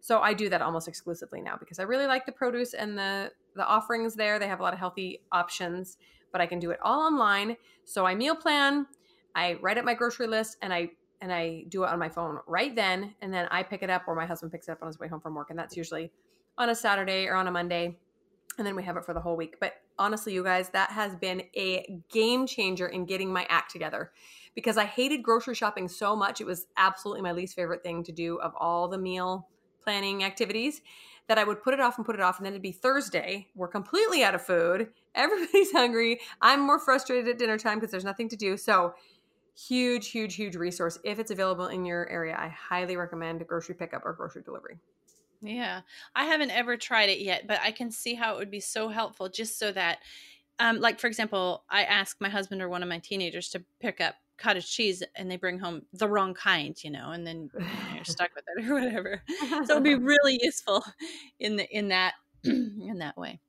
[0.00, 3.30] So I do that almost exclusively now because I really like the produce and the,
[3.54, 4.38] the offerings there.
[4.38, 5.98] They have a lot of healthy options,
[6.32, 7.56] but I can do it all online.
[7.84, 8.86] So I meal plan,
[9.34, 10.90] I write up my grocery list and I
[11.22, 13.14] and I do it on my phone right then.
[13.22, 15.08] And then I pick it up or my husband picks it up on his way
[15.08, 15.48] home from work.
[15.48, 16.12] And that's usually
[16.58, 17.96] on a Saturday or on a Monday
[18.58, 19.56] and then we have it for the whole week.
[19.60, 24.12] But honestly, you guys, that has been a game changer in getting my act together
[24.54, 26.40] because I hated grocery shopping so much.
[26.40, 29.48] It was absolutely my least favorite thing to do of all the meal
[29.82, 30.82] planning activities
[31.28, 32.38] that I would put it off and put it off.
[32.38, 33.48] And then it'd be Thursday.
[33.54, 34.88] We're completely out of food.
[35.14, 36.20] Everybody's hungry.
[36.40, 38.56] I'm more frustrated at dinner time because there's nothing to do.
[38.56, 38.94] So,
[39.56, 40.98] huge, huge, huge resource.
[41.04, 44.78] If it's available in your area, I highly recommend grocery pickup or grocery delivery.
[45.40, 45.80] Yeah.
[46.14, 48.88] I haven't ever tried it yet, but I can see how it would be so
[48.88, 49.98] helpful just so that
[50.58, 54.00] um like for example, I ask my husband or one of my teenagers to pick
[54.00, 57.60] up cottage cheese and they bring home the wrong kind, you know, and then you
[57.60, 59.22] know, you're stuck with it or whatever.
[59.66, 60.84] So it'd be really useful
[61.38, 63.40] in the in that in that way.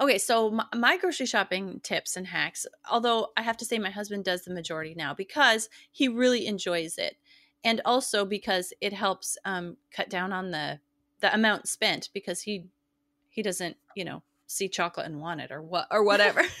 [0.00, 3.90] Okay, so my, my grocery shopping tips and hacks, although I have to say my
[3.90, 7.16] husband does the majority now because he really enjoys it
[7.64, 10.80] and also because it helps um, cut down on the
[11.20, 12.66] the amount spent because he
[13.28, 16.42] he doesn't you know see chocolate and want it or what or whatever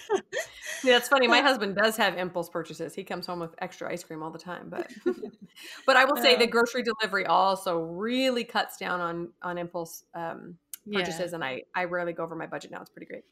[0.84, 1.26] Yeah, it's funny.
[1.26, 2.94] My husband does have impulse purchases.
[2.94, 4.90] He comes home with extra ice cream all the time, but
[5.86, 10.56] but I will say the grocery delivery also really cuts down on on impulse um,
[10.86, 12.80] yeah purchases, and I I rarely go over my budget now.
[12.80, 13.24] It's pretty great.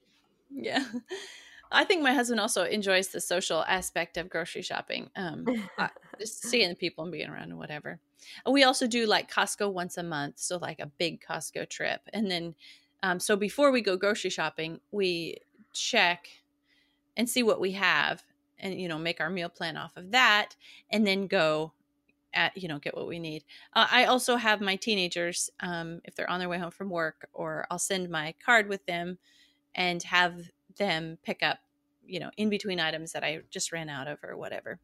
[0.51, 0.85] yeah
[1.73, 5.45] i think my husband also enjoys the social aspect of grocery shopping um
[6.21, 7.99] just seeing the people and being around and whatever
[8.45, 12.01] And we also do like costco once a month so like a big costco trip
[12.13, 12.55] and then
[13.03, 15.39] um, so before we go grocery shopping we
[15.73, 16.29] check
[17.17, 18.23] and see what we have
[18.59, 20.55] and you know make our meal plan off of that
[20.91, 21.73] and then go
[22.37, 23.45] at you know get what we need.
[23.75, 27.29] Uh, i also have my teenagers um, if they're on their way home from work
[27.33, 29.19] or i'll send my card with them
[29.75, 31.59] and have them pick up
[32.05, 34.79] you know in between items that i just ran out of or whatever.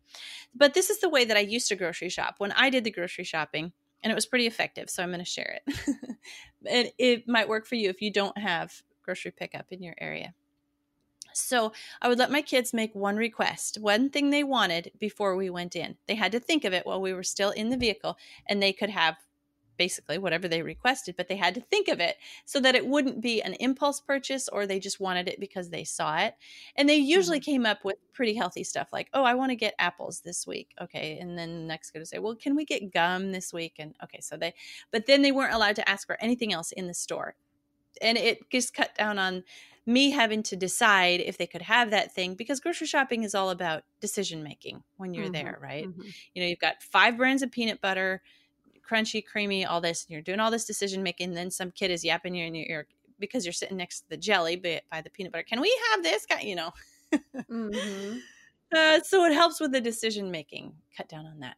[0.54, 2.90] But this is the way that i used to grocery shop when i did the
[2.90, 5.96] grocery shopping and it was pretty effective so i'm going to share it.
[6.64, 10.32] And it might work for you if you don't have grocery pickup in your area
[11.36, 15.50] so I would let my kids make one request, one thing they wanted before we
[15.50, 15.96] went in.
[16.06, 18.16] They had to think of it while we were still in the vehicle,
[18.46, 19.16] and they could have
[19.76, 23.20] basically whatever they requested, but they had to think of it so that it wouldn't
[23.20, 26.34] be an impulse purchase or they just wanted it because they saw it.
[26.76, 27.50] And they usually mm-hmm.
[27.50, 30.68] came up with pretty healthy stuff like, oh, I want to get apples this week.
[30.80, 31.18] Okay.
[31.18, 33.74] And then next go to say, well, can we get gum this week?
[33.78, 34.54] And okay, so they,
[34.90, 37.34] but then they weren't allowed to ask for anything else in the store.
[38.00, 39.44] And it just cut down on
[39.86, 43.50] me having to decide if they could have that thing because grocery shopping is all
[43.50, 45.90] about decision making when you're Mhm, there, right?
[45.90, 46.14] mhm.
[46.34, 48.22] You know, you've got five brands of peanut butter,
[48.88, 51.34] crunchy, creamy, all this, and you're doing all this decision making.
[51.34, 52.86] Then some kid is yapping you in your ear
[53.18, 55.44] because you're sitting next to the jelly by, the peanut butter.
[55.44, 56.40] Can we have this guy?
[56.42, 56.72] You know,
[57.48, 58.22] Mhm.
[58.74, 60.76] uh, so it helps with the decision making.
[60.96, 61.56] Cut down on that.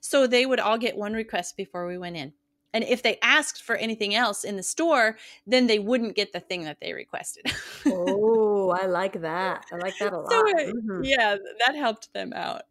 [0.00, 2.34] So they would all get one request before we went in.
[2.74, 6.40] And if they asked for anything else in the store, then they wouldn't get the
[6.40, 7.44] thing that they requested.
[7.86, 9.66] Oh, I like that.
[9.72, 10.30] I like that a lot.
[10.30, 11.00] So it- Mhm.
[11.04, 12.62] yeah, that helped them out.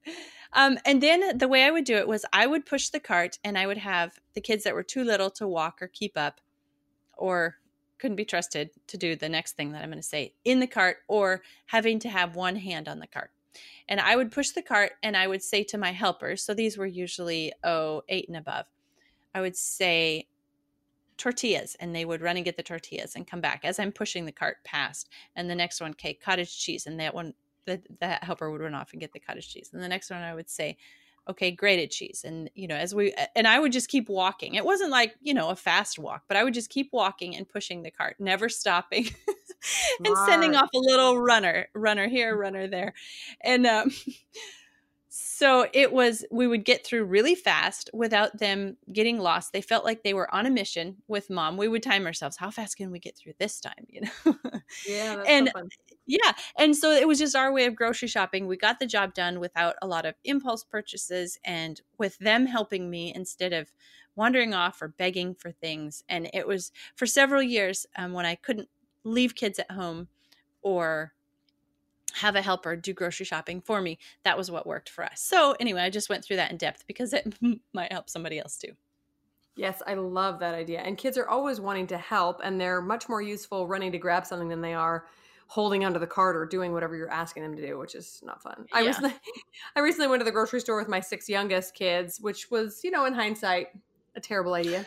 [0.54, 3.38] Um, and then the way I would do it was I would push the cart
[3.44, 6.42] and I would have the kids that were too little to walk or keep up
[7.18, 7.58] or
[8.00, 10.68] couldn't be trusted to do the next thing that I'm going to say in the
[10.68, 13.32] cart or having to have one hand on the cart.
[13.88, 16.78] And I would push the cart and I would say to my helpers, so these
[16.78, 18.66] were usually, oh, eight and above,
[19.34, 20.28] I would say,
[21.22, 24.26] tortillas and they would run and get the tortillas and come back as I'm pushing
[24.26, 25.08] the cart past.
[25.36, 26.88] And the next one, okay, cottage cheese.
[26.88, 29.70] And that one, the, that helper would run off and get the cottage cheese.
[29.72, 30.78] And the next one, I would say,
[31.30, 32.24] okay, grated cheese.
[32.26, 34.56] And, you know, as we, and I would just keep walking.
[34.56, 37.48] It wasn't like, you know, a fast walk, but I would just keep walking and
[37.48, 39.08] pushing the cart, never stopping
[40.04, 42.96] and sending off a little runner, runner here, runner there.
[43.42, 43.92] And, um,
[45.14, 49.52] so it was we would get through really fast without them getting lost.
[49.52, 51.58] They felt like they were on a mission with mom.
[51.58, 53.74] We would time ourselves how fast can we get through this time?
[53.90, 54.36] You know?
[54.88, 55.64] Yeah and so
[56.08, 58.48] yeah and so it was just our way of grocery shopping.
[58.48, 62.90] We got the job done without a lot of impulse purchases and with them helping
[62.90, 63.70] me instead of
[64.16, 66.06] wandering off or begging for things.
[66.08, 68.70] And it was for several years um, when i couldn't
[69.04, 70.08] leave kids at home
[70.62, 71.12] or
[72.16, 74.00] have a helper do grocery shopping for me.
[74.24, 75.22] That was what worked for us.
[75.22, 77.34] So, anyway, I just went through that in depth because it
[77.74, 78.74] might help somebody else too.
[79.56, 80.80] Yes, I love that idea.
[80.80, 84.26] And kids are always wanting to help, and they're much more useful running to grab
[84.26, 85.06] something than they are
[85.48, 88.42] holding onto the cart or doing whatever you're asking them to do, which is not
[88.42, 88.66] fun.
[88.70, 88.80] Yeah.
[88.80, 89.14] I recently,
[89.76, 92.92] I recently went to the grocery store with my six youngest kids, which was, you
[92.92, 93.68] know, in hindsight,
[94.16, 94.86] a terrible idea.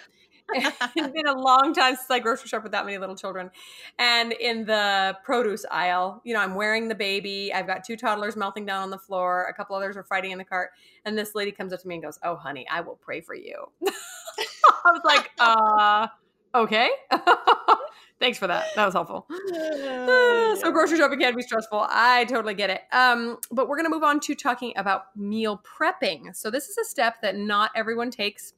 [0.52, 3.50] it's been a long time since I grocery shop with that many little children.
[3.98, 7.52] And in the produce aisle, you know, I'm wearing the baby.
[7.52, 9.46] I've got two toddlers melting down on the floor.
[9.48, 10.70] A couple others are fighting in the cart.
[11.04, 13.35] And this lady comes up to me and goes, Oh, honey, I will pray for
[13.35, 13.70] you.
[13.87, 16.09] I was like, uh,
[16.54, 16.90] okay.
[18.20, 18.66] Thanks for that.
[18.76, 19.26] That was helpful.
[20.61, 21.87] so grocery shopping can be stressful.
[21.88, 22.83] I totally get it.
[22.92, 26.37] Um, but we're going to move on to talking about meal prepping.
[26.37, 28.52] So this is a step that not everyone takes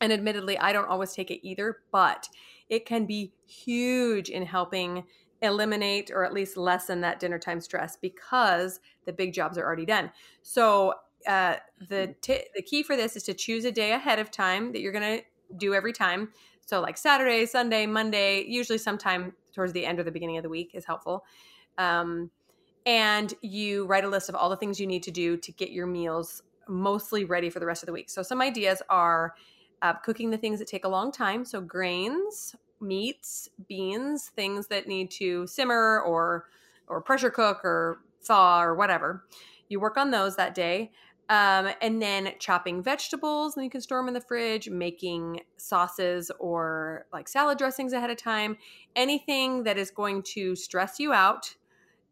[0.00, 2.28] and admittedly, I don't always take it either, but
[2.68, 5.04] it can be huge in helping
[5.42, 9.86] eliminate or at least lessen that dinner time stress because the big jobs are already
[9.86, 10.10] done.
[10.42, 10.94] So,
[11.26, 11.56] uh,
[11.88, 12.12] the mm-hmm.
[12.20, 14.92] t- the key for this is to choose a day ahead of time that you're
[14.92, 15.24] going to
[15.56, 16.30] do every time.
[16.66, 20.48] So, like Saturday, Sunday, Monday, usually sometime towards the end or the beginning of the
[20.48, 21.24] week is helpful.
[21.78, 22.30] Um,
[22.84, 25.70] and you write a list of all the things you need to do to get
[25.70, 28.10] your meals mostly ready for the rest of the week.
[28.10, 29.34] So, some ideas are
[29.82, 31.44] uh, cooking the things that take a long time.
[31.44, 36.46] So, grains, meats, beans, things that need to simmer or
[36.88, 39.24] or pressure cook or thaw or whatever.
[39.68, 40.92] You work on those that day.
[41.28, 46.30] Um, and then chopping vegetables, and you can store them in the fridge, making sauces
[46.38, 48.56] or like salad dressings ahead of time.
[48.94, 51.56] Anything that is going to stress you out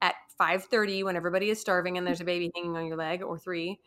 [0.03, 3.38] at 5:30 when everybody is starving and there's a baby hanging on your leg or
[3.38, 3.79] 3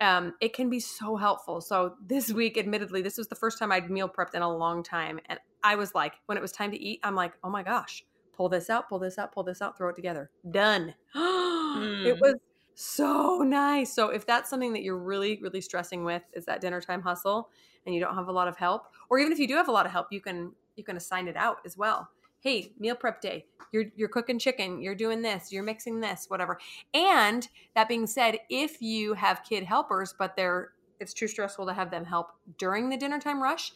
[0.00, 1.60] um, it can be so helpful.
[1.60, 4.82] So this week, admittedly, this was the first time I'd meal prepped in a long
[4.82, 5.20] time.
[5.26, 8.04] And I was like, when it was time to eat, I'm like, oh my gosh,
[8.36, 10.30] pull this out, pull this out, pull this out, throw it together.
[10.50, 10.94] Done.
[11.14, 12.06] mm.
[12.06, 12.36] It was
[12.74, 13.92] so nice.
[13.92, 17.50] So if that's something that you're really, really stressing with is that dinner time hustle
[17.84, 19.72] and you don't have a lot of help, or even if you do have a
[19.72, 23.20] lot of help, you can you can assign it out as well hey meal prep
[23.20, 23.46] day.
[23.72, 24.80] You're you're cooking chicken.
[24.80, 25.52] You're doing this.
[25.52, 26.58] You're mixing this whatever.
[26.94, 31.74] And that being said if you have kid helpers but they're it's too stressful to
[31.74, 33.72] have them help during the dinner time rush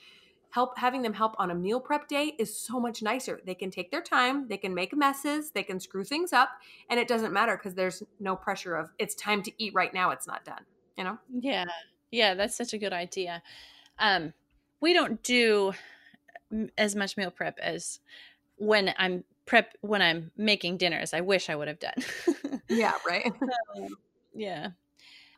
[0.52, 3.40] help having them help on a meal prep day is so much nicer.
[3.46, 4.48] They can take their time.
[4.48, 5.52] They can make messes.
[5.52, 6.48] They can screw things up.
[6.88, 10.10] And it doesn't matter because there's no pressure of it's time to eat right now.
[10.10, 10.64] It's not done
[11.00, 11.18] you know?
[11.40, 11.64] Yeah.
[12.10, 13.42] Yeah that's such a good idea.
[13.98, 14.34] Um
[14.80, 15.72] we don't do
[16.76, 18.00] as much meal prep as
[18.60, 21.12] when I'm prep when I'm making dinners.
[21.12, 21.94] I wish I would have done.
[22.68, 23.32] yeah, right.
[23.76, 23.96] um,
[24.34, 24.68] yeah.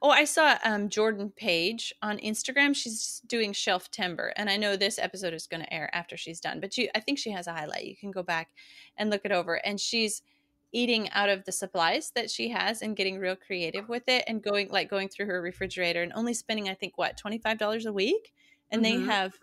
[0.03, 2.75] Oh, I saw um, Jordan Page on Instagram.
[2.75, 6.41] She's doing shelf timber, and I know this episode is going to air after she's
[6.41, 6.59] done.
[6.61, 7.85] But you, I think she has a highlight.
[7.85, 8.51] You can go back
[8.99, 9.55] and look it over.
[9.65, 10.23] And she's
[10.73, 14.43] eating out of the supplies that she has and getting real creative with it, and
[14.43, 17.87] going like going through her refrigerator and only spending I think what twenty five dollars
[17.87, 18.33] a week,
[18.73, 19.07] and mm-hmm.
[19.07, 19.39] they have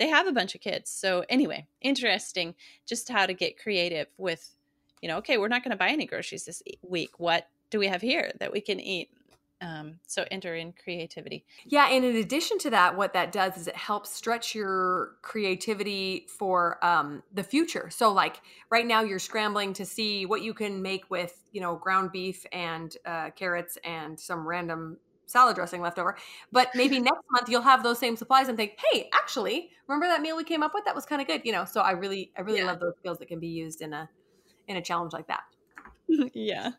[0.00, 0.90] they have a bunch of kids.
[0.90, 2.54] So anyway, interesting
[2.86, 4.56] just how to get creative with,
[5.02, 7.10] you know, okay, we're not going to buy any groceries this week.
[7.18, 9.10] What do we have here that we can eat?
[9.60, 11.44] Um, so enter in creativity.
[11.66, 16.26] Yeah, and in addition to that, what that does is it helps stretch your creativity
[16.38, 17.90] for um, the future.
[17.90, 21.76] So, like right now, you're scrambling to see what you can make with you know
[21.76, 24.96] ground beef and uh, carrots and some random
[25.30, 26.16] salad dressing left over.
[26.52, 30.20] But maybe next month you'll have those same supplies and think, hey, actually, remember that
[30.20, 30.84] meal we came up with?
[30.84, 31.42] That was kind of good.
[31.44, 32.66] You know, so I really, I really yeah.
[32.66, 34.08] love those skills that can be used in a
[34.68, 35.42] in a challenge like that.
[36.34, 36.72] yeah.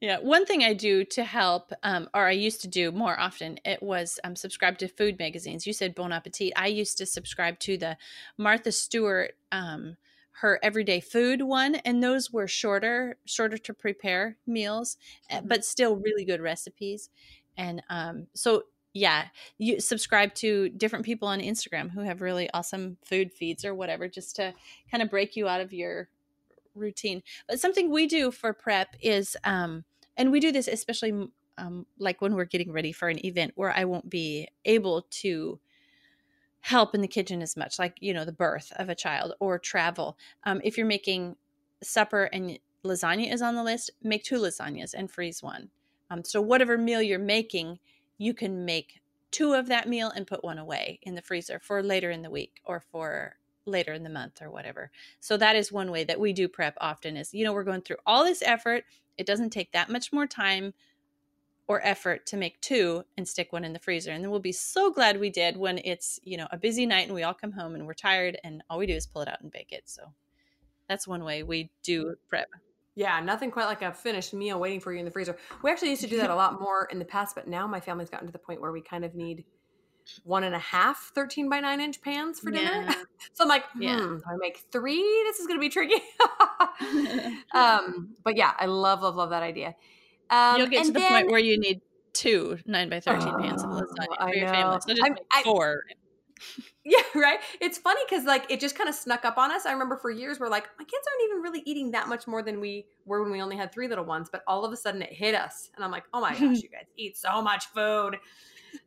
[0.00, 3.58] Yeah, one thing I do to help, um, or I used to do more often,
[3.66, 5.66] it was um, subscribe to food magazines.
[5.66, 6.54] You said Bon Appetit.
[6.56, 7.98] I used to subscribe to the
[8.38, 9.98] Martha Stewart, um,
[10.40, 14.96] her everyday food one and those were shorter shorter to prepare meals
[15.28, 15.48] eh, Mhm.
[15.48, 17.10] but still really good recipes
[17.60, 22.96] and um, so yeah you subscribe to different people on instagram who have really awesome
[23.04, 24.52] food feeds or whatever just to
[24.90, 26.08] kind of break you out of your
[26.74, 27.22] routine.
[27.48, 29.84] But something we do for prep is um,
[30.16, 33.70] and we do this especially um, like when we're getting ready for an event where
[33.70, 35.60] i won't be able to
[36.60, 39.58] help in the kitchen as much like you know the birth of a child or
[39.58, 40.18] travel.
[40.44, 41.36] Um, if you're making
[41.82, 45.68] supper and lasagna is on the list make two lasagnas and freeze one
[46.10, 47.78] um, so whatever meal you're making
[48.18, 49.00] you can make
[49.30, 52.30] two of that meal and put one away in the freezer for later in the
[52.30, 53.36] week or for
[53.66, 54.90] later in the month or whatever
[55.20, 57.82] so that is one way that we do prep often is you know we're going
[57.82, 58.84] through all this effort
[59.18, 60.72] it doesn't take that much more time
[61.70, 64.10] or effort to make two and stick one in the freezer.
[64.10, 67.06] And then we'll be so glad we did when it's, you know, a busy night
[67.06, 69.28] and we all come home and we're tired and all we do is pull it
[69.28, 69.84] out and bake it.
[69.84, 70.12] So
[70.88, 72.48] that's one way we do prep.
[72.96, 75.36] Yeah, nothing quite like a finished meal waiting for you in the freezer.
[75.62, 77.80] We actually used to do that a lot more in the past, but now my
[77.80, 79.44] family's gotten to the point where we kind of need
[80.24, 82.84] one and a half 13 by 9 inch pans for dinner.
[82.88, 82.94] Yeah.
[83.32, 83.96] so I'm like, hmm, Yeah.
[84.26, 85.02] I make three?
[85.26, 86.02] This is going to be tricky.
[87.54, 89.74] um, but yeah, I love, love, love that idea.
[90.30, 91.80] Um, You'll get to the then- point where you need
[92.12, 94.78] two nine by 13 pans of Oh, lasagna I for your family.
[94.80, 95.84] So just I'm- make I- four.
[96.82, 97.38] Yeah, right.
[97.60, 99.66] It's funny because like it just kind of snuck up on us.
[99.66, 102.42] I remember for years we're like, my kids aren't even really eating that much more
[102.42, 104.30] than we were when we only had three little ones.
[104.32, 106.70] But all of a sudden it hit us, and I'm like, oh my gosh, you
[106.70, 108.16] guys eat so much food.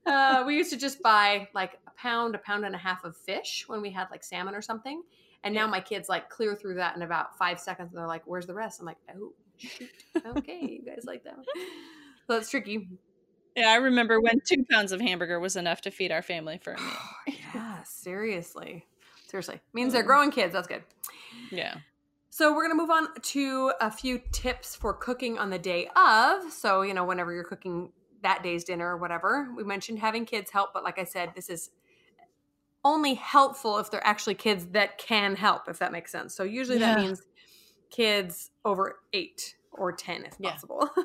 [0.06, 3.16] Uh, we used to just buy like a pound, a pound and a half of
[3.16, 5.04] fish when we had like salmon or something.
[5.44, 8.24] And now my kids like clear through that in about five seconds, and they're like,
[8.26, 9.90] "Where's the rest?" I'm like, "Oh, shoot.
[10.26, 11.46] okay, you guys like that." One.
[12.28, 12.88] So it's tricky.
[13.56, 16.74] Yeah, I remember when two pounds of hamburger was enough to feed our family for
[16.74, 16.98] a meal.
[17.54, 18.86] yeah, seriously,
[19.28, 20.08] seriously means they're Mm.
[20.08, 20.54] growing kids.
[20.54, 20.84] That's good.
[21.52, 21.78] Yeah.
[22.30, 25.88] So we're going to move on to a few tips for cooking on the day
[25.96, 26.52] of.
[26.52, 27.92] So, you know, whenever you're cooking
[28.24, 31.48] that day's dinner or whatever, we mentioned having kids help, but like I said, this
[31.50, 31.70] is
[32.84, 36.34] only helpful if they're actually kids that can help, if that makes sense.
[36.34, 37.22] So usually that means
[37.92, 40.52] kids over 8 or 10 if Yeah.
[40.52, 40.90] possible.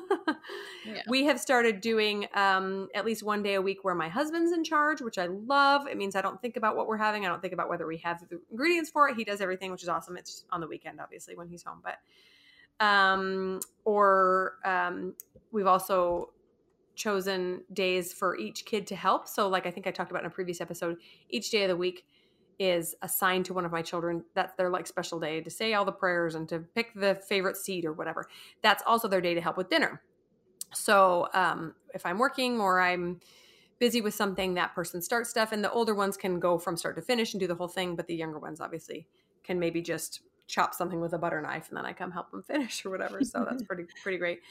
[0.85, 1.01] Yeah.
[1.07, 4.63] We have started doing um, at least one day a week where my husband's in
[4.63, 5.87] charge, which I love.
[5.87, 7.25] It means I don't think about what we're having.
[7.25, 9.17] I don't think about whether we have the ingredients for it.
[9.17, 10.15] He does everything, which is awesome.
[10.15, 11.83] It's on the weekend, obviously, when he's home.
[11.83, 11.97] But
[12.83, 15.15] um, or um,
[15.51, 16.31] we've also
[16.95, 19.27] chosen days for each kid to help.
[19.27, 20.97] So, like I think I talked about in a previous episode,
[21.29, 22.05] each day of the week
[22.59, 24.23] is assigned to one of my children.
[24.35, 27.57] That's their like special day to say all the prayers and to pick the favorite
[27.57, 28.27] seat or whatever.
[28.61, 30.01] That's also their day to help with dinner.
[30.73, 33.21] So um, if I'm working or I'm
[33.79, 36.95] busy with something, that person starts stuff, and the older ones can go from start
[36.97, 37.95] to finish and do the whole thing.
[37.95, 39.07] But the younger ones obviously
[39.43, 42.43] can maybe just chop something with a butter knife, and then I come help them
[42.47, 43.23] finish or whatever.
[43.23, 44.41] So that's pretty pretty great.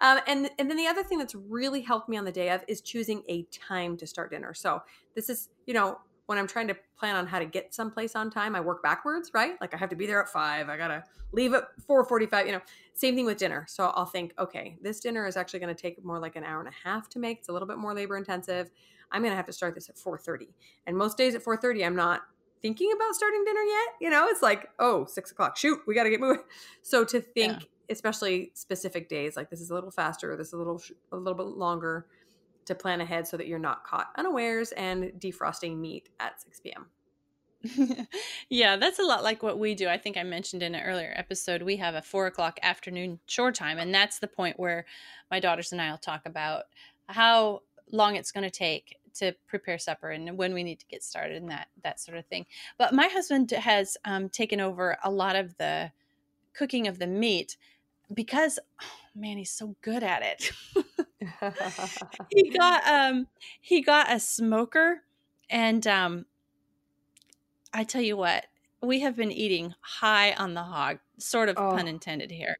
[0.00, 2.64] Um, and and then the other thing that's really helped me on the day of
[2.66, 4.52] is choosing a time to start dinner.
[4.52, 4.82] So
[5.14, 8.30] this is you know when I'm trying to plan on how to get someplace on
[8.30, 9.54] time, I work backwards, right?
[9.60, 10.68] Like I have to be there at five.
[10.68, 12.46] I gotta leave at four forty-five.
[12.46, 12.60] You know,
[12.94, 13.64] same thing with dinner.
[13.68, 16.60] So I'll think, okay, this dinner is actually going to take more like an hour
[16.60, 17.38] and a half to make.
[17.38, 18.70] It's a little bit more labor intensive.
[19.10, 20.48] I'm going to have to start this at four thirty.
[20.86, 22.22] And most days at four thirty, I'm not
[22.62, 23.88] thinking about starting dinner yet.
[24.00, 25.56] You know, it's like, oh, six o'clock.
[25.56, 26.42] Shoot, we got to get moving.
[26.82, 27.66] So to think, Yeah.
[27.90, 31.36] especially specific days, like this is a little faster, this is a little a little
[31.36, 32.06] bit longer
[32.66, 36.86] to plan ahead so that you're not caught unawares and defrosting meat at 6 p.m.
[38.48, 39.88] yeah, that's a lot like what we do.
[39.88, 43.52] I think I mentioned in an earlier episode, we have a four o'clock afternoon chore
[43.52, 44.84] time, and that's the point where
[45.30, 46.64] my daughters and I will talk about
[47.08, 47.60] how
[47.90, 51.36] long it's going to take to prepare supper and when we need to get started
[51.36, 52.46] and that that sort of thing.
[52.78, 55.92] But my husband has um, taken over a lot of the
[56.54, 57.56] cooking of the meat
[58.12, 60.52] because, oh, man, he's so good at it.
[62.30, 63.26] he got um
[63.60, 65.02] he got a smoker
[65.50, 66.26] and um
[67.72, 68.46] I tell you what,
[68.82, 71.70] we have been eating high on the hog, sort of Oh.
[71.74, 72.56] pun intended here.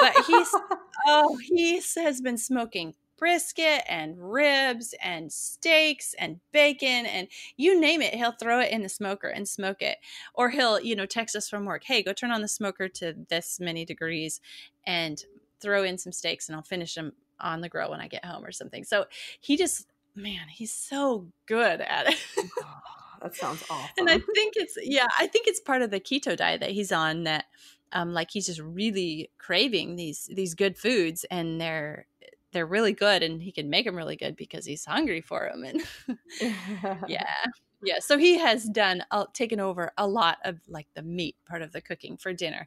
[0.00, 0.48] But he's
[1.06, 8.00] oh, he has been smoking brisket and ribs and steaks and bacon and you name
[8.00, 9.98] it, he'll throw it in the smoker and smoke it.
[10.34, 13.14] Or he'll, you know, text us from work, "Hey, go turn on the smoker to
[13.28, 14.40] this many degrees
[14.86, 15.22] and
[15.60, 18.44] throw in some steaks and I'll finish them on the grill when I get home
[18.44, 19.06] or something." So,
[19.40, 22.18] he just man, he's so good at it.
[23.22, 23.88] that sounds awful.
[23.98, 26.92] and I think it's yeah, I think it's part of the keto diet that he's
[26.92, 27.46] on that
[27.92, 32.06] um like he's just really craving these these good foods and they're
[32.52, 35.64] they're really good and he can make them really good because he's hungry for them
[35.64, 36.18] and
[37.08, 37.44] yeah
[37.82, 41.62] yeah so he has done uh, taken over a lot of like the meat part
[41.62, 42.66] of the cooking for dinner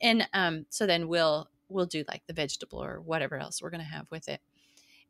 [0.00, 3.80] and um so then we'll we'll do like the vegetable or whatever else we're going
[3.80, 4.40] to have with it.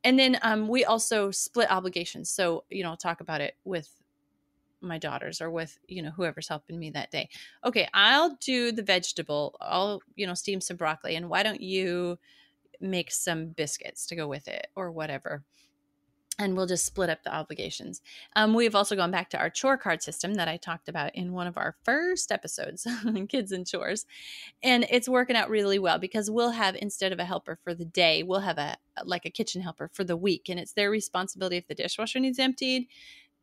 [0.05, 2.31] And then um we also split obligations.
[2.31, 3.89] So you know talk about it with
[4.81, 7.29] my daughters or with you know whoever's helping me that day.
[7.65, 9.57] Okay i'll do the vegetable.
[9.61, 12.19] I'll you know steam some broccoli and why don't you
[12.81, 15.45] make some biscuits to go with it or whatever
[16.39, 18.01] and we'll just split up the obligations.
[18.35, 21.33] Um, we've also gone back to our chore card system that I talked about in
[21.33, 22.87] one of our first episodes,
[23.29, 24.07] Kids and Chores.
[24.63, 27.85] And it's working out really well because we'll have, instead of a helper for the
[27.85, 30.49] day, we'll have a like a kitchen helper for the week.
[30.49, 32.89] And it's their responsibility if the dishwasher needs emptied,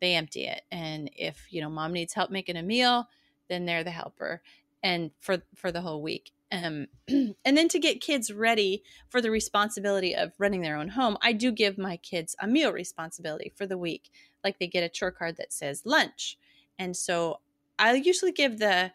[0.00, 0.62] they empty it.
[0.70, 3.06] And if, you know, mom needs help making a meal,
[3.48, 4.42] then they're the helper
[4.82, 9.30] and for for the whole week um, and then to get kids ready for the
[9.30, 13.66] responsibility of running their own home, I do give my kids a meal responsibility for
[13.66, 14.10] the week.
[14.42, 16.38] Like they get a chore card that says lunch.
[16.78, 17.40] And so
[17.78, 18.92] I usually give the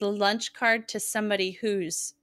[0.00, 2.14] the lunch card to somebody who's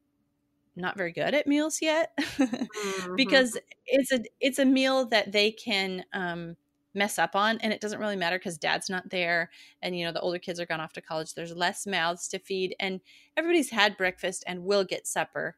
[0.75, 3.15] not very good at meals yet mm-hmm.
[3.15, 6.55] because it's a it's a meal that they can um,
[6.93, 9.49] mess up on and it doesn't really matter because dad's not there
[9.81, 12.37] and you know the older kids are gone off to college there's less mouths to
[12.39, 12.99] feed and
[13.37, 15.55] everybody's had breakfast and will get supper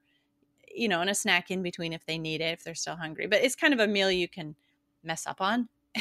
[0.74, 3.28] you know and a snack in between if they need it if they're still hungry
[3.28, 4.56] but it's kind of a meal you can
[5.04, 5.68] mess up on.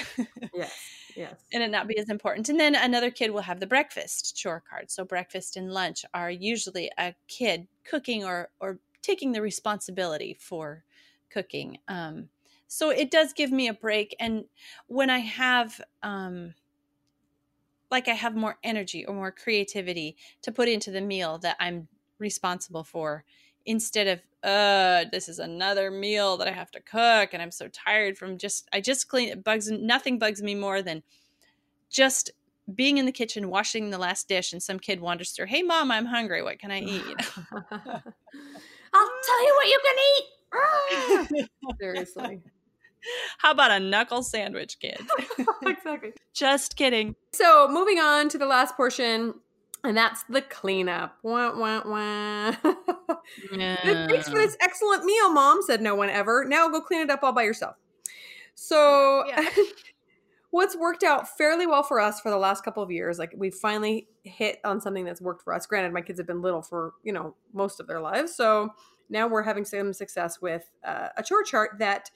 [0.55, 0.73] Yes
[1.17, 1.41] yes.
[1.53, 4.63] And it not be as important and then another kid will have the breakfast chore
[4.69, 10.37] card so breakfast and lunch are usually a kid cooking or or taking the responsibility
[10.39, 10.85] for
[11.31, 12.29] cooking um
[12.73, 14.45] so it does give me a break and
[14.87, 16.55] when i have um
[17.91, 21.87] like i have more energy or more creativity to put into the meal that i'm
[22.19, 23.25] responsible for
[23.67, 27.69] instead of uh this is another meal that i have to cook and i'm so
[27.69, 31.03] tired from just i just clean it bugs nothing bugs me more than
[31.91, 32.31] just
[32.75, 35.91] being in the kitchen washing the last dish and some kid wanders through hey mom
[35.91, 36.43] i'm hungry.
[36.43, 37.05] What can i eat?
[38.95, 40.25] I'll tell you what you can eat.
[41.81, 42.43] Seriously
[43.39, 45.01] How about a knuckle sandwich, kid?
[45.67, 46.13] exactly.
[46.35, 47.15] Just kidding.
[47.33, 49.35] So, moving on to the last portion,
[49.85, 51.19] and that's the cleanup.
[51.23, 52.55] Wah, wah, wah.
[53.53, 54.07] yeah.
[54.07, 56.45] Thanks for this excellent meal, Mom, said no one ever.
[56.45, 57.77] Now go clean it up all by yourself.
[58.55, 59.49] So, yeah.
[60.51, 63.51] what's worked out fairly well for us for the last couple of years, like we
[63.51, 65.67] finally hit on something that's worked for us.
[65.67, 68.35] Granted, my kids have been little for, you know, most of their lives.
[68.37, 68.71] So,
[69.09, 72.11] now we're having some success with uh, a chore chart that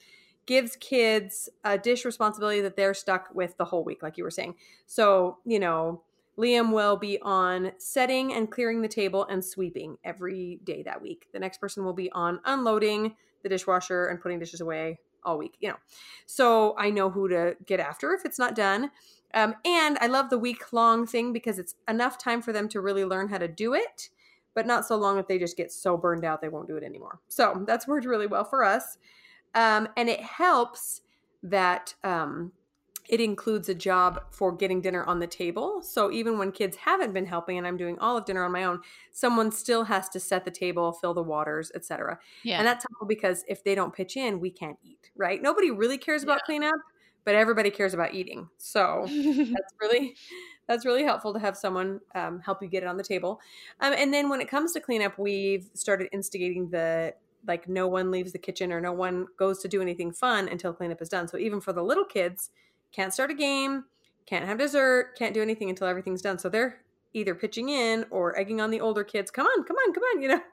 [0.47, 4.31] gives kids a dish responsibility that they're stuck with the whole week, like you were
[4.31, 4.55] saying.
[4.87, 6.01] So, you know,
[6.39, 11.27] Liam will be on setting and clearing the table and sweeping every day that week.
[11.33, 15.57] The next person will be on unloading the dishwasher and putting dishes away all week,
[15.59, 15.77] you know.
[16.25, 18.91] So I know who to get after if it's not done.
[19.33, 22.81] Um, and I love the week long thing because it's enough time for them to
[22.81, 24.09] really learn how to do it,
[24.53, 26.83] but not so long if they just get so burned out they won't do it
[26.83, 27.19] anymore.
[27.27, 28.97] So that's worked really well for us.
[29.55, 31.01] Um, and it helps
[31.43, 32.51] that um,
[33.07, 35.81] it includes a job for getting dinner on the table.
[35.81, 38.65] So even when kids haven't been helping and I'm doing all of dinner on my
[38.65, 38.81] own,
[39.11, 42.19] someone still has to set the table, fill the waters, etc.
[42.43, 42.57] Yeah.
[42.57, 45.41] And that's helpful because if they don't pitch in, we can't eat, right?
[45.41, 46.45] Nobody really cares about yeah.
[46.45, 46.75] cleanup,
[47.23, 48.49] but everybody cares about eating.
[48.57, 50.15] So that's really
[50.67, 53.39] that's really helpful to have someone um, help you get it on the table.
[53.79, 57.13] Um, and then when it comes to cleanup, we've started instigating the
[57.45, 60.73] like no one leaves the kitchen or no one goes to do anything fun until
[60.73, 61.27] cleanup is done.
[61.27, 62.49] So even for the little kids,
[62.91, 63.85] can't start a game,
[64.25, 66.39] can't have dessert, can't do anything until everything's done.
[66.39, 66.81] So they're
[67.13, 70.21] either pitching in or egging on the older kids, come on, come on, come on,
[70.21, 70.41] you know.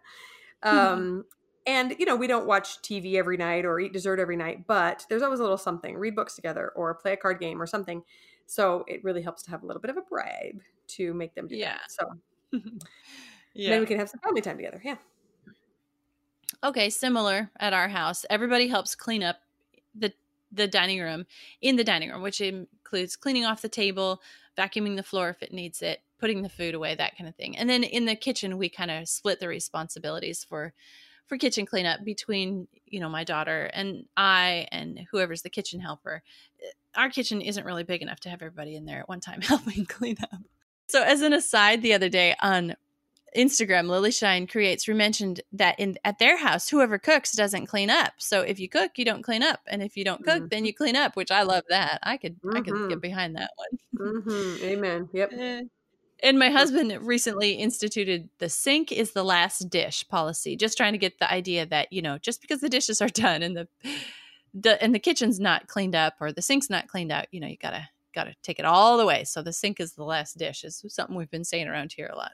[0.62, 1.26] Um,
[1.66, 5.04] and you know, we don't watch TV every night or eat dessert every night, but
[5.10, 5.96] there's always a little something.
[5.96, 8.02] Read books together or play a card game or something.
[8.46, 11.48] So it really helps to have a little bit of a bribe to make them
[11.48, 11.74] do yeah.
[11.74, 11.90] that.
[11.90, 12.12] So
[13.54, 13.70] yeah.
[13.70, 14.80] then we can have some family time together.
[14.84, 14.96] Yeah.
[16.62, 18.24] Okay, similar at our house.
[18.30, 19.36] Everybody helps clean up
[19.94, 20.12] the
[20.52, 21.26] the dining room
[21.60, 24.22] in the dining room, which includes cleaning off the table,
[24.56, 27.56] vacuuming the floor if it needs it, putting the food away, that kind of thing.
[27.56, 30.72] And then in the kitchen, we kind of split the responsibilities for
[31.26, 36.22] for kitchen cleanup between you know my daughter and I and whoever's the kitchen helper.
[36.62, 39.40] Uh, our kitchen isn't really big enough to have everybody in there at one time
[39.42, 40.40] helping clean up.
[40.86, 42.76] So as an aside, the other day on
[43.34, 47.90] Instagram, Lily Shine creates, we mentioned that in at their house, whoever cooks doesn't clean
[47.90, 48.14] up.
[48.18, 50.48] So if you cook, you don't clean up, and if you don't cook, mm-hmm.
[50.50, 51.16] then you clean up.
[51.16, 51.98] Which I love that.
[52.02, 52.56] I could mm-hmm.
[52.56, 52.98] I could get mm-hmm.
[53.00, 54.22] behind that one.
[54.22, 54.64] mm-hmm.
[54.64, 55.08] Amen.
[55.12, 55.32] Yep.
[55.38, 55.62] Eh.
[56.22, 60.98] And my husband recently instituted the sink is the last dish policy, just trying to
[60.98, 63.68] get the idea that you know just because the dishes are done and the
[64.54, 67.48] the and the kitchen's not cleaned up or the sink's not cleaned out, you know,
[67.48, 69.24] you gotta gotta take it all the way.
[69.24, 70.64] So the sink is the last dish.
[70.64, 72.32] Is something we've been saying around here a lot.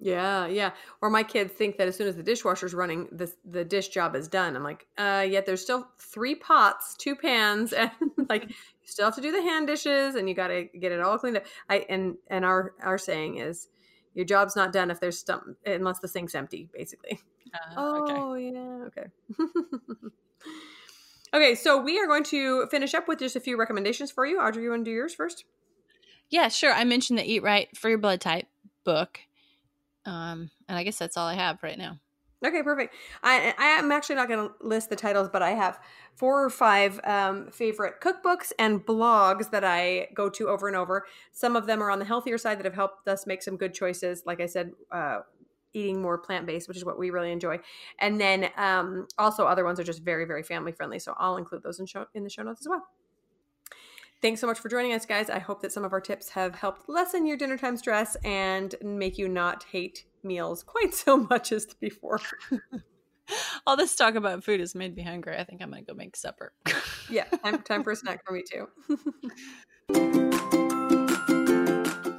[0.00, 0.70] Yeah, yeah.
[1.02, 4.14] Or my kids think that as soon as the dishwasher's running, the the dish job
[4.14, 4.54] is done.
[4.54, 7.90] I'm like, uh, yet there's still three pots, two pans, and
[8.28, 11.00] like you still have to do the hand dishes, and you got to get it
[11.00, 11.46] all cleaned up.
[11.68, 13.68] I and and our our saying is,
[14.14, 17.20] your job's not done if there's some unless the sink's empty, basically.
[17.52, 19.06] Uh, oh yeah, okay.
[21.34, 24.40] okay, so we are going to finish up with just a few recommendations for you.
[24.40, 25.44] Audrey, you want to do yours first?
[26.30, 26.72] Yeah, sure.
[26.72, 28.46] I mentioned the Eat Right for Your Blood Type
[28.84, 29.20] book.
[30.06, 31.98] Um, and I guess that's all I have right now.
[32.44, 32.94] Okay, perfect.
[33.22, 35.80] I I am actually not going to list the titles, but I have
[36.14, 41.04] four or five um, favorite cookbooks and blogs that I go to over and over.
[41.32, 43.74] Some of them are on the healthier side that have helped us make some good
[43.74, 44.22] choices.
[44.24, 45.20] Like I said, uh,
[45.74, 47.58] eating more plant based, which is what we really enjoy.
[47.98, 51.00] And then um, also other ones are just very very family friendly.
[51.00, 52.86] So I'll include those in show in the show notes as well.
[54.20, 55.30] Thanks so much for joining us, guys.
[55.30, 58.74] I hope that some of our tips have helped lessen your dinner time stress and
[58.82, 62.20] make you not hate meals quite so much as before.
[63.66, 65.36] All this talk about food has made me hungry.
[65.36, 66.52] I think I might go make supper.
[67.10, 68.68] yeah, time, time for a snack for me too.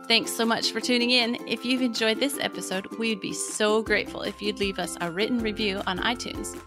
[0.08, 1.36] Thanks so much for tuning in.
[1.48, 5.40] If you've enjoyed this episode, we'd be so grateful if you'd leave us a written
[5.40, 6.58] review on iTunes.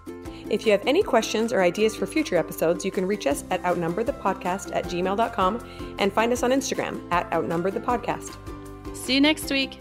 [0.53, 3.63] If you have any questions or ideas for future episodes, you can reach us at
[3.63, 8.37] outnumberthepodcast at gmail.com and find us on Instagram at outnumberthepodcast.
[8.95, 9.81] See you next week.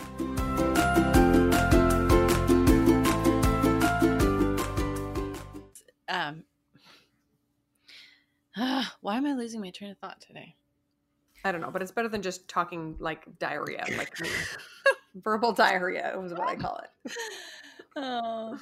[6.08, 6.46] Um,
[8.56, 10.56] uh, why am I losing my train of thought today?
[11.44, 14.16] I don't know, but it's better than just talking like diarrhea, like
[15.16, 17.12] verbal diarrhea was what I call it.
[17.98, 18.58] Oh.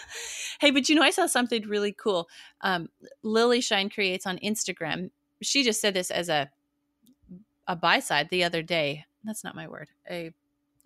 [0.60, 2.28] hey, but you know, I saw something really cool.
[2.60, 2.88] Um,
[3.22, 5.10] Lily Shine creates on Instagram.
[5.42, 6.50] She just said this as a
[7.66, 9.04] a by side the other day.
[9.24, 9.88] That's not my word.
[10.10, 10.32] A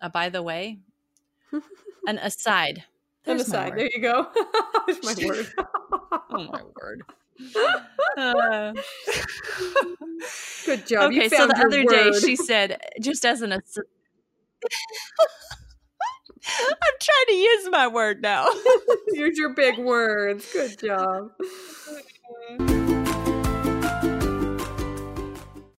[0.01, 0.79] a by the way,
[2.07, 2.83] an aside.
[3.23, 3.73] There's an aside.
[3.75, 4.27] There you go.
[4.87, 5.53] There's my word.
[6.31, 7.01] oh my word.
[8.17, 8.73] Uh,
[10.65, 11.11] Good job.
[11.11, 12.13] Okay, so the other word.
[12.13, 13.83] day she said, just as an aside.
[16.59, 18.47] I'm trying to use my word now.
[19.13, 20.51] use your big words.
[20.51, 21.31] Good job.
[22.59, 22.96] Mm-hmm.